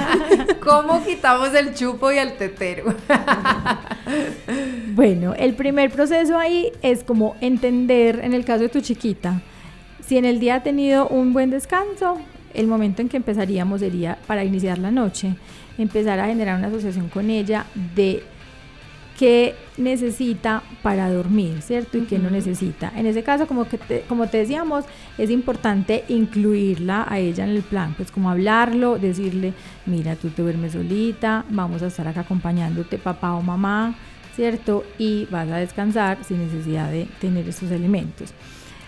¿Cómo 0.64 1.04
quitamos 1.06 1.54
el 1.56 1.74
chupo 1.74 2.12
y 2.12 2.18
el 2.18 2.34
tetero? 2.38 2.94
bueno, 4.96 5.34
el 5.34 5.54
primer 5.54 5.90
proceso 5.90 6.38
ahí 6.38 6.72
es 6.82 7.04
como 7.04 7.36
entender, 7.42 8.20
en 8.24 8.34
el 8.34 8.46
caso 8.46 8.64
de 8.64 8.70
tu 8.70 8.82
chiquita, 8.82 9.42
si 10.06 10.18
en 10.18 10.26
el 10.26 10.40
día 10.40 10.56
ha 10.56 10.64
tenido 10.64 11.08
un 11.08 11.32
buen 11.32 11.50
descanso, 11.50 12.20
el 12.54 12.68
momento 12.68 13.02
en 13.02 13.10
que 13.10 13.18
empezaríamos 13.18 13.80
sería 13.80 14.18
para 14.28 14.44
iniciar 14.44 14.78
la 14.78 14.92
noche, 14.92 15.36
empezar 15.78 16.20
a 16.20 16.28
generar 16.28 16.58
una 16.58 16.68
asociación 16.68 17.08
con 17.10 17.30
ella 17.30 17.66
de 17.96 18.24
qué 19.22 19.54
necesita 19.78 20.64
para 20.82 21.14
dormir, 21.14 21.62
¿cierto? 21.62 22.00
Y 22.00 22.06
qué 22.06 22.18
no 22.18 22.32
necesita. 22.32 22.92
En 22.96 23.06
ese 23.06 23.22
caso, 23.22 23.46
como, 23.46 23.66
que 23.66 24.04
como 24.10 24.26
te 24.26 24.40
decíamos, 24.40 24.86
es 25.20 25.30
importante 25.30 26.06
incluirla 26.08 27.06
a 27.08 27.20
ella 27.20 27.44
en 27.44 27.52
el 27.52 27.62
plan, 27.62 27.94
pues 27.96 28.10
como 28.10 28.32
hablarlo, 28.32 28.98
decirle, 28.98 29.54
mira, 29.86 30.16
tú 30.16 30.30
te 30.30 30.42
duermes 30.42 30.72
solita, 30.72 31.46
vamos 31.52 31.84
a 31.84 31.88
estar 31.88 32.08
acá 32.08 32.22
acompañándote 32.22 32.98
papá 32.98 33.36
o 33.36 33.44
mamá, 33.44 33.94
¿cierto? 34.36 34.84
Y 34.98 35.28
vas 35.30 35.48
a 35.52 35.58
descansar 35.58 36.24
sin 36.24 36.40
necesidad 36.40 36.90
de 36.90 37.06
tener 37.20 37.48
esos 37.48 37.70
elementos. 37.70 38.34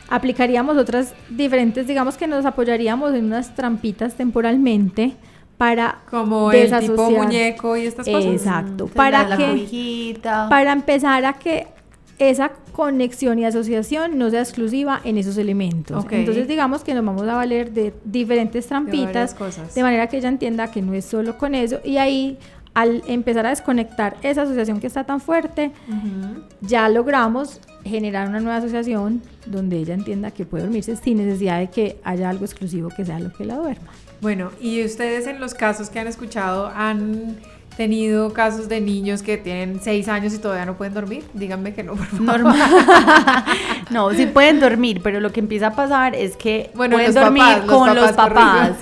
Aplicaríamos 0.09 0.77
otras 0.77 1.13
diferentes, 1.29 1.85
digamos 1.85 2.17
que 2.17 2.25
nos 2.25 2.43
apoyaríamos 2.47 3.13
en 3.13 3.25
unas 3.25 3.53
trampitas 3.53 4.15
temporalmente, 4.15 5.13
para 5.57 5.99
como 6.09 6.51
el 6.51 6.79
tipo 6.79 7.09
muñeco 7.09 7.77
y 7.77 7.85
estas 7.85 8.05
cosas. 8.05 8.25
Exacto, 8.25 8.87
para 8.87 9.37
que 9.37 10.19
para 10.21 10.71
empezar 10.71 11.25
a 11.25 11.33
que 11.33 11.67
esa 12.19 12.51
conexión 12.71 13.39
y 13.39 13.45
asociación 13.45 14.17
no 14.17 14.29
sea 14.29 14.41
exclusiva 14.41 15.01
en 15.03 15.17
esos 15.17 15.37
elementos. 15.37 16.05
Entonces 16.11 16.47
digamos 16.47 16.83
que 16.83 16.93
nos 16.93 17.05
vamos 17.05 17.23
a 17.23 17.35
valer 17.35 17.71
de 17.71 17.93
diferentes 18.03 18.67
trampitas 18.67 19.35
de, 19.75 19.83
manera 19.83 20.07
que 20.07 20.17
ella 20.17 20.29
entienda 20.29 20.71
que 20.71 20.81
no 20.81 20.93
es 20.93 21.05
solo 21.05 21.37
con 21.37 21.55
eso 21.55 21.79
y 21.83 21.97
ahí 21.97 22.37
al 22.73 23.03
empezar 23.07 23.45
a 23.45 23.49
desconectar 23.49 24.17
esa 24.23 24.43
asociación 24.43 24.79
que 24.79 24.87
está 24.87 25.03
tan 25.03 25.21
fuerte, 25.21 25.71
ya 26.61 26.89
logramos 26.89 27.59
generar 27.83 28.29
una 28.29 28.39
nueva 28.39 28.57
asociación 28.57 29.21
donde 29.45 29.77
ella 29.77 29.93
entienda 29.93 30.31
que 30.31 30.45
puede 30.45 30.63
dormirse 30.63 30.95
sin 30.95 31.17
necesidad 31.17 31.59
de 31.59 31.69
que 31.69 31.99
haya 32.03 32.29
algo 32.29 32.45
exclusivo 32.45 32.89
que 32.89 33.05
sea 33.05 33.19
lo 33.19 33.31
que 33.31 33.45
la 33.45 33.57
duerma. 33.57 33.91
Bueno, 34.23 34.51
y 34.61 34.81
ustedes 34.85 35.27
en 35.27 35.41
los 35.41 35.53
casos 35.53 35.89
que 35.89 35.99
han 35.99 36.07
escuchado 36.07 36.71
han 36.73 37.35
tenido 37.75 38.31
casos 38.31 38.69
de 38.69 38.79
niños 38.79 39.21
que 39.21 39.35
tienen 39.37 39.81
seis 39.81 40.07
años 40.07 40.33
y 40.33 40.37
todavía 40.37 40.65
no 40.65 40.77
pueden 40.77 40.93
dormir? 40.93 41.25
Díganme 41.33 41.73
que 41.73 41.83
no, 41.83 41.95
por 41.95 42.05
favor. 42.05 42.55
no, 43.89 44.11
sí 44.11 44.25
pueden 44.27 44.61
dormir, 44.61 45.01
pero 45.03 45.19
lo 45.19 45.33
que 45.33 45.41
empieza 45.41 45.67
a 45.67 45.75
pasar 45.75 46.15
es 46.15 46.37
que 46.37 46.71
pueden 46.73 47.13
dormir 47.13 47.65
con 47.67 47.93
los 47.93 48.13
papás. 48.13 48.77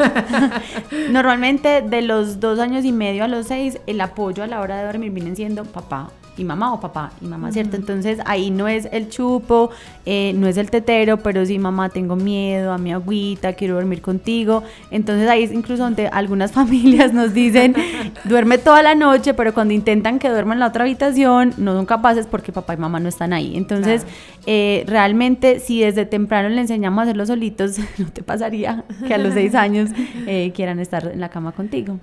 Normalmente 1.10 1.82
de 1.82 2.04
los 2.04 2.39
dos 2.39 2.60
años 2.60 2.86
y 2.86 2.91
medio 2.91 3.23
a 3.23 3.27
los 3.27 3.47
seis, 3.47 3.80
el 3.88 3.99
apoyo 3.99 4.43
a 4.43 4.47
la 4.47 4.60
hora 4.60 4.77
de 4.77 4.86
dormir 4.86 5.10
viene 5.12 5.36
siendo 5.36 5.65
papá 5.65 6.12
y 6.38 6.44
mamá 6.44 6.74
o 6.74 6.80
papá 6.80 7.12
y 7.22 7.26
mamá, 7.26 7.52
¿cierto? 7.52 7.76
Entonces 7.76 8.20
ahí 8.26 8.52
no 8.52 8.67
es 8.67 8.88
el 8.91 9.10
chupo, 9.10 9.72
eh, 10.06 10.34
no 10.36 10.48
es 10.48 10.58
el 10.58 10.72
tetero, 10.72 11.17
pero 11.17 11.46
sí, 11.46 11.60
mamá, 11.60 11.89
tengo 11.89 12.15
miedo 12.15 12.72
a 12.72 12.78
mi 12.78 12.94
agüita, 12.94 13.54
quiero 13.54 13.76
dormir 13.76 14.02
contigo. 14.02 14.63
Entonces 14.91 15.30
ahí 15.30 15.44
es 15.44 15.52
incluso 15.52 15.84
donde 15.84 16.08
algunas 16.08 16.52
familias 16.54 17.13
nos 17.13 17.34
dicen, 17.34 17.76
duerme 18.24 18.58
toda 18.58 18.82
la 18.82 18.96
noche, 18.96 19.34
pero 19.34 19.54
cuando 19.54 19.74
intentan 19.74 20.20
que 20.20 20.30
duerma 20.30 20.54
en 20.54 20.60
la 20.60 20.67
otra 20.67 20.84
habitación, 20.84 21.54
no 21.58 21.74
son 21.74 21.86
capaces 21.86 22.28
porque 22.28 22.52
papá 22.52 22.74
y 22.74 22.78
mamá 22.78 23.00
no 23.00 23.10
están 23.10 23.34
ahí. 23.34 23.56
Entonces, 23.56 24.06
eh, 24.46 24.84
realmente, 24.88 25.60
si 25.60 25.82
desde 25.82 26.06
temprano 26.06 26.50
le 26.50 26.62
enseñamos 26.62 27.00
a 27.00 27.04
hacerlo 27.04 27.26
solitos, 27.26 27.78
no 27.98 28.08
te 28.08 28.24
pasaría 28.24 28.86
que 29.06 29.13
a 29.13 29.17
los 29.17 29.34
seis 29.34 29.54
años 29.56 29.89
eh, 30.28 30.52
quieran 30.56 30.80
estar 30.80 31.08
en 31.08 31.20
la 31.20 31.30
cama 31.30 31.52
contigo 31.52 32.00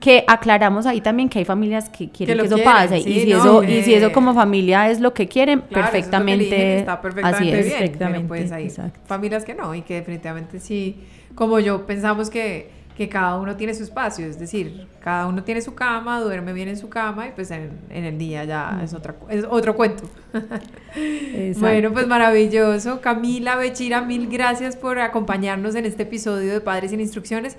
que 0.00 0.24
aclaramos 0.26 0.86
ahí 0.86 1.00
también 1.00 1.28
que 1.28 1.38
hay 1.38 1.44
familias 1.44 1.88
que 1.88 2.10
quieren 2.10 2.38
que, 2.38 2.44
eso 2.44 2.58
pase 2.62 2.98
y, 2.98 3.02
si 3.02 3.32
eso, 3.32 3.62
y 3.62 3.82
si 3.82 3.94
eso 3.94 4.12
como 4.12 4.34
familia 4.34 4.90
es 4.90 5.00
lo 5.00 5.14
que 5.14 5.26
quieren, 5.26 5.62
perfectamente, 5.62 6.78
está 6.78 7.00
perfectamente 7.00 7.94
bien, 7.98 8.28
pues 8.28 8.52
hay 8.52 8.70
familias 9.06 9.44
que 9.44 9.54
no 9.54 9.74
y 9.74 9.82
que 9.82 9.94
definitivamente 9.94 10.60
sí, 10.60 11.02
como 11.34 11.58
yo 11.60 11.86
pensamos 11.86 12.28
que, 12.28 12.70
que 12.96 13.08
cada 13.08 13.36
uno 13.38 13.56
tiene 13.56 13.74
su 13.74 13.84
espacio, 13.84 14.26
es 14.26 14.38
decir, 14.38 14.86
cada 15.00 15.26
uno 15.26 15.44
tiene 15.44 15.62
su 15.62 15.74
cama, 15.74 16.20
duerme 16.20 16.52
bien 16.52 16.68
en 16.68 16.76
su 16.76 16.88
cama 16.88 17.28
y 17.28 17.32
pues 17.32 17.50
en, 17.50 17.70
el 17.90 18.18
día 18.18 18.44
ya 18.44 18.80
es, 18.82 18.92
otra, 18.92 19.14
es 19.30 19.44
otro 19.48 19.76
cuento. 19.76 20.04
bueno, 21.58 21.92
pues 21.92 22.06
maravilloso. 22.06 23.00
Camila 23.00 23.56
Bechira, 23.56 24.02
mil 24.02 24.28
gracias 24.28 24.76
por 24.76 24.98
acompañarnos 24.98 25.74
en 25.74 25.84
este 25.84 26.04
episodio 26.04 26.52
de 26.52 26.60
Padres 26.60 26.90
sin 26.90 27.00
Instrucciones 27.00 27.56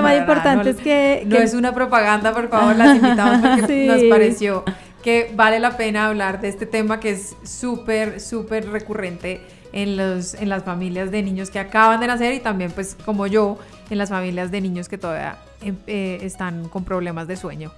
más 0.00 0.16
importante 0.16 0.70
es 0.70 0.76
que, 0.76 1.24
no 1.26 1.38
es 1.38 1.52
una 1.52 1.74
propaganda, 1.74 2.32
por 2.32 2.48
favor, 2.48 2.76
las 2.76 2.94
invitamos 2.94 3.40
porque 3.40 3.86
nos 3.88 4.04
pareció 4.04 4.62
que 5.02 5.32
vale 5.34 5.58
la 5.58 5.76
pena 5.76 6.06
hablar 6.06 6.40
de 6.40 6.48
este 6.48 6.66
tema 6.66 7.00
que 7.00 7.10
es 7.10 7.34
súper 7.42 8.20
súper 8.20 8.70
recurrente 8.70 9.40
en 9.72 9.96
los 9.96 10.34
en 10.34 10.48
las 10.48 10.62
familias 10.62 11.10
de 11.10 11.24
niños 11.24 11.50
que 11.50 11.58
acaban 11.58 11.98
de 11.98 12.06
nacer 12.06 12.34
y 12.34 12.40
también 12.40 12.70
pues 12.70 12.96
como 13.04 13.26
yo 13.26 13.58
en 13.90 13.98
las 13.98 14.10
familias 14.10 14.52
de 14.52 14.60
niños 14.60 14.88
que 14.88 14.98
todavía 14.98 15.38
em, 15.60 15.74
eh, 15.88 16.20
están 16.22 16.68
con 16.68 16.84
problemas 16.84 17.26
de 17.26 17.36
sueño. 17.36 17.72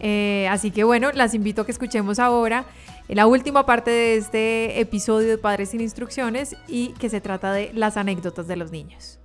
Eh, 0.00 0.46
así 0.50 0.70
que 0.70 0.84
bueno, 0.84 1.10
las 1.12 1.34
invito 1.34 1.62
a 1.62 1.66
que 1.66 1.72
escuchemos 1.72 2.18
ahora 2.18 2.64
la 3.08 3.26
última 3.26 3.64
parte 3.64 3.90
de 3.90 4.16
este 4.16 4.80
episodio 4.80 5.28
de 5.28 5.38
Padres 5.38 5.70
sin 5.70 5.80
Instrucciones 5.80 6.56
y 6.68 6.88
que 6.98 7.08
se 7.08 7.20
trata 7.20 7.52
de 7.52 7.70
las 7.72 7.96
anécdotas 7.96 8.46
de 8.46 8.56
los 8.56 8.70
niños. 8.70 9.18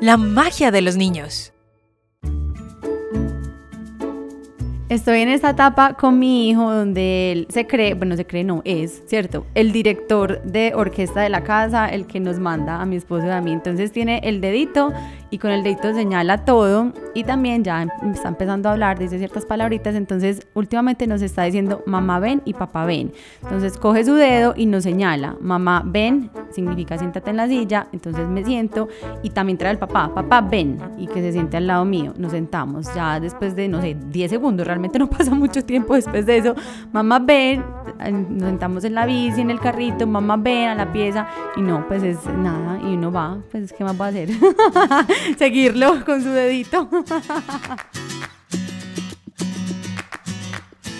La 0.00 0.16
magia 0.16 0.70
de 0.70 0.82
los 0.82 0.96
niños. 0.96 1.54
Estoy 4.90 5.22
en 5.22 5.28
esta 5.30 5.50
etapa 5.50 5.94
con 5.94 6.18
mi 6.18 6.50
hijo 6.50 6.70
donde 6.70 7.32
él 7.32 7.46
se 7.48 7.66
cree, 7.66 7.94
bueno, 7.94 8.16
se 8.16 8.26
cree 8.26 8.44
no, 8.44 8.60
es, 8.64 9.02
¿cierto? 9.06 9.46
El 9.54 9.72
director 9.72 10.42
de 10.42 10.72
orquesta 10.74 11.22
de 11.22 11.30
la 11.30 11.42
casa, 11.42 11.88
el 11.88 12.06
que 12.06 12.20
nos 12.20 12.38
manda 12.38 12.80
a 12.80 12.84
mi 12.84 12.96
esposo 12.96 13.26
y 13.26 13.30
a 13.30 13.40
mí. 13.40 13.52
Entonces 13.52 13.92
tiene 13.92 14.20
el 14.24 14.40
dedito 14.40 14.92
y 15.34 15.38
con 15.38 15.50
el 15.50 15.64
dedito 15.64 15.92
señala 15.92 16.44
todo 16.44 16.92
y 17.12 17.24
también 17.24 17.64
ya 17.64 17.82
em, 17.82 17.90
está 18.12 18.28
empezando 18.28 18.68
a 18.68 18.72
hablar, 18.72 19.00
dice 19.00 19.18
ciertas 19.18 19.44
palabritas, 19.44 19.96
entonces 19.96 20.46
últimamente 20.54 21.08
nos 21.08 21.22
está 21.22 21.42
diciendo 21.42 21.82
mamá 21.86 22.20
ven 22.20 22.40
y 22.44 22.54
papá 22.54 22.84
ven. 22.84 23.12
Entonces 23.42 23.76
coge 23.76 24.04
su 24.04 24.14
dedo 24.14 24.54
y 24.56 24.66
nos 24.66 24.84
señala, 24.84 25.36
mamá 25.40 25.82
ven 25.84 26.30
significa 26.52 26.96
siéntate 26.98 27.30
en 27.30 27.36
la 27.36 27.48
silla, 27.48 27.88
entonces 27.90 28.28
me 28.28 28.44
siento 28.44 28.88
y 29.24 29.30
también 29.30 29.58
trae 29.58 29.72
el 29.72 29.78
papá, 29.78 30.14
papá 30.14 30.40
ven 30.40 30.78
y 30.98 31.08
que 31.08 31.20
se 31.20 31.32
siente 31.32 31.56
al 31.56 31.66
lado 31.66 31.84
mío, 31.84 32.14
nos 32.16 32.30
sentamos 32.30 32.94
ya 32.94 33.18
después 33.18 33.56
de, 33.56 33.66
no 33.66 33.80
sé, 33.80 33.96
10 34.06 34.30
segundos, 34.30 34.64
realmente 34.64 35.00
no 35.00 35.10
pasa 35.10 35.34
mucho 35.34 35.64
tiempo 35.64 35.94
después 35.94 36.26
de 36.26 36.38
eso, 36.38 36.54
mamá 36.92 37.18
ven, 37.18 37.64
nos 38.28 38.50
sentamos 38.50 38.84
en 38.84 38.94
la 38.94 39.04
bici, 39.04 39.40
en 39.40 39.50
el 39.50 39.58
carrito, 39.58 40.06
mamá 40.06 40.36
ven 40.36 40.68
a 40.68 40.74
la 40.76 40.92
pieza 40.92 41.26
y 41.56 41.60
no, 41.60 41.88
pues 41.88 42.04
es 42.04 42.24
nada 42.24 42.78
y 42.80 42.94
uno 42.94 43.10
va, 43.10 43.38
pues 43.50 43.72
¿qué 43.72 43.82
más 43.82 44.00
va 44.00 44.06
a 44.06 44.08
hacer? 44.10 44.28
seguirlo 45.38 46.04
con 46.04 46.22
su 46.22 46.30
dedito. 46.30 46.88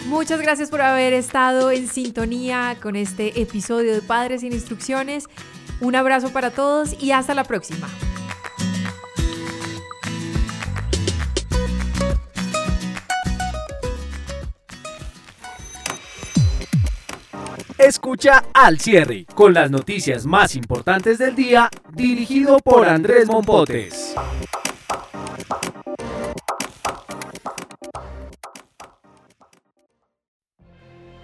Muchas 0.07 0.41
gracias 0.41 0.71
por 0.71 0.81
haber 0.81 1.13
estado 1.13 1.71
en 1.71 1.89
sintonía 1.89 2.77
con 2.81 2.95
este 2.95 3.41
episodio 3.41 3.95
de 3.95 4.03
Padres 4.03 4.43
sin 4.43 4.53
Instrucciones. 4.53 5.27
Un 5.81 5.97
abrazo 5.97 6.31
para 6.31 6.51
todos 6.51 6.95
y 7.03 7.11
hasta 7.11 7.35
la 7.35 7.45
próxima. 7.45 7.89
Escucha 17.87 18.43
al 18.55 18.79
cierre 18.79 19.27
con 19.35 19.53
las 19.53 19.71
noticias 19.71 20.25
más 20.25 20.57
importantes 20.57 21.19
del 21.19 21.37
día, 21.37 21.69
dirigido 21.93 22.59
por 22.61 22.89
Andrés 22.89 23.29
Mompotes. 23.29 24.15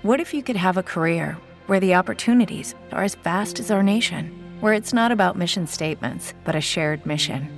What 0.02 0.20
if 0.20 0.34
you 0.34 0.42
could 0.42 0.56
have 0.56 0.76
a 0.76 0.82
career 0.82 1.38
where 1.66 1.80
the 1.80 1.94
opportunities 1.94 2.74
are 2.92 3.04
as 3.04 3.14
vast 3.14 3.58
as 3.58 3.70
our 3.70 3.82
nation, 3.82 4.30
where 4.60 4.74
it's 4.74 4.92
not 4.92 5.10
about 5.10 5.38
mission 5.38 5.66
statements, 5.66 6.34
but 6.44 6.54
a 6.54 6.60
shared 6.60 7.06
mission? 7.06 7.48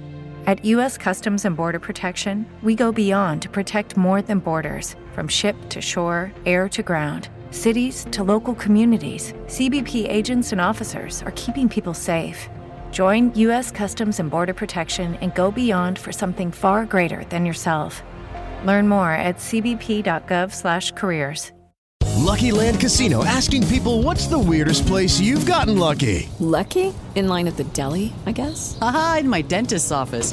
At 0.46 0.64
U.S. 0.64 0.96
Customs 0.96 1.44
and 1.44 1.56
Border 1.56 1.80
Protection, 1.80 2.46
we 2.62 2.76
go 2.76 2.92
beyond 2.92 3.42
to 3.42 3.48
protect 3.48 3.96
more 3.96 4.22
than 4.22 4.38
borders 4.38 4.94
from 5.12 5.26
ship 5.26 5.56
to 5.70 5.80
shore, 5.80 6.30
air 6.46 6.68
to 6.68 6.84
ground. 6.84 7.28
Cities 7.52 8.06
to 8.12 8.24
local 8.24 8.54
communities, 8.54 9.34
CBP 9.48 10.10
agents 10.10 10.52
and 10.52 10.60
officers 10.60 11.22
are 11.24 11.32
keeping 11.32 11.68
people 11.68 11.92
safe. 11.92 12.48
Join 12.90 13.34
U.S. 13.34 13.70
Customs 13.70 14.18
and 14.20 14.30
Border 14.30 14.54
Protection 14.54 15.16
and 15.16 15.34
go 15.34 15.50
beyond 15.50 15.98
for 15.98 16.12
something 16.12 16.50
far 16.50 16.86
greater 16.86 17.24
than 17.24 17.44
yourself. 17.44 18.02
Learn 18.64 18.88
more 18.88 19.12
at 19.12 19.36
cbp.gov/careers. 19.36 21.52
Lucky 22.16 22.52
Land 22.52 22.80
Casino 22.80 23.22
asking 23.22 23.66
people, 23.66 24.02
"What's 24.02 24.28
the 24.28 24.38
weirdest 24.38 24.86
place 24.86 25.20
you've 25.20 25.44
gotten 25.44 25.78
lucky?" 25.78 26.30
Lucky? 26.40 26.94
In 27.14 27.28
line 27.28 27.48
at 27.48 27.58
the 27.58 27.64
deli, 27.64 28.14
I 28.24 28.32
guess. 28.32 28.78
Aha, 28.80 29.18
in 29.20 29.28
my 29.28 29.42
dentist's 29.42 29.92
office. 29.92 30.32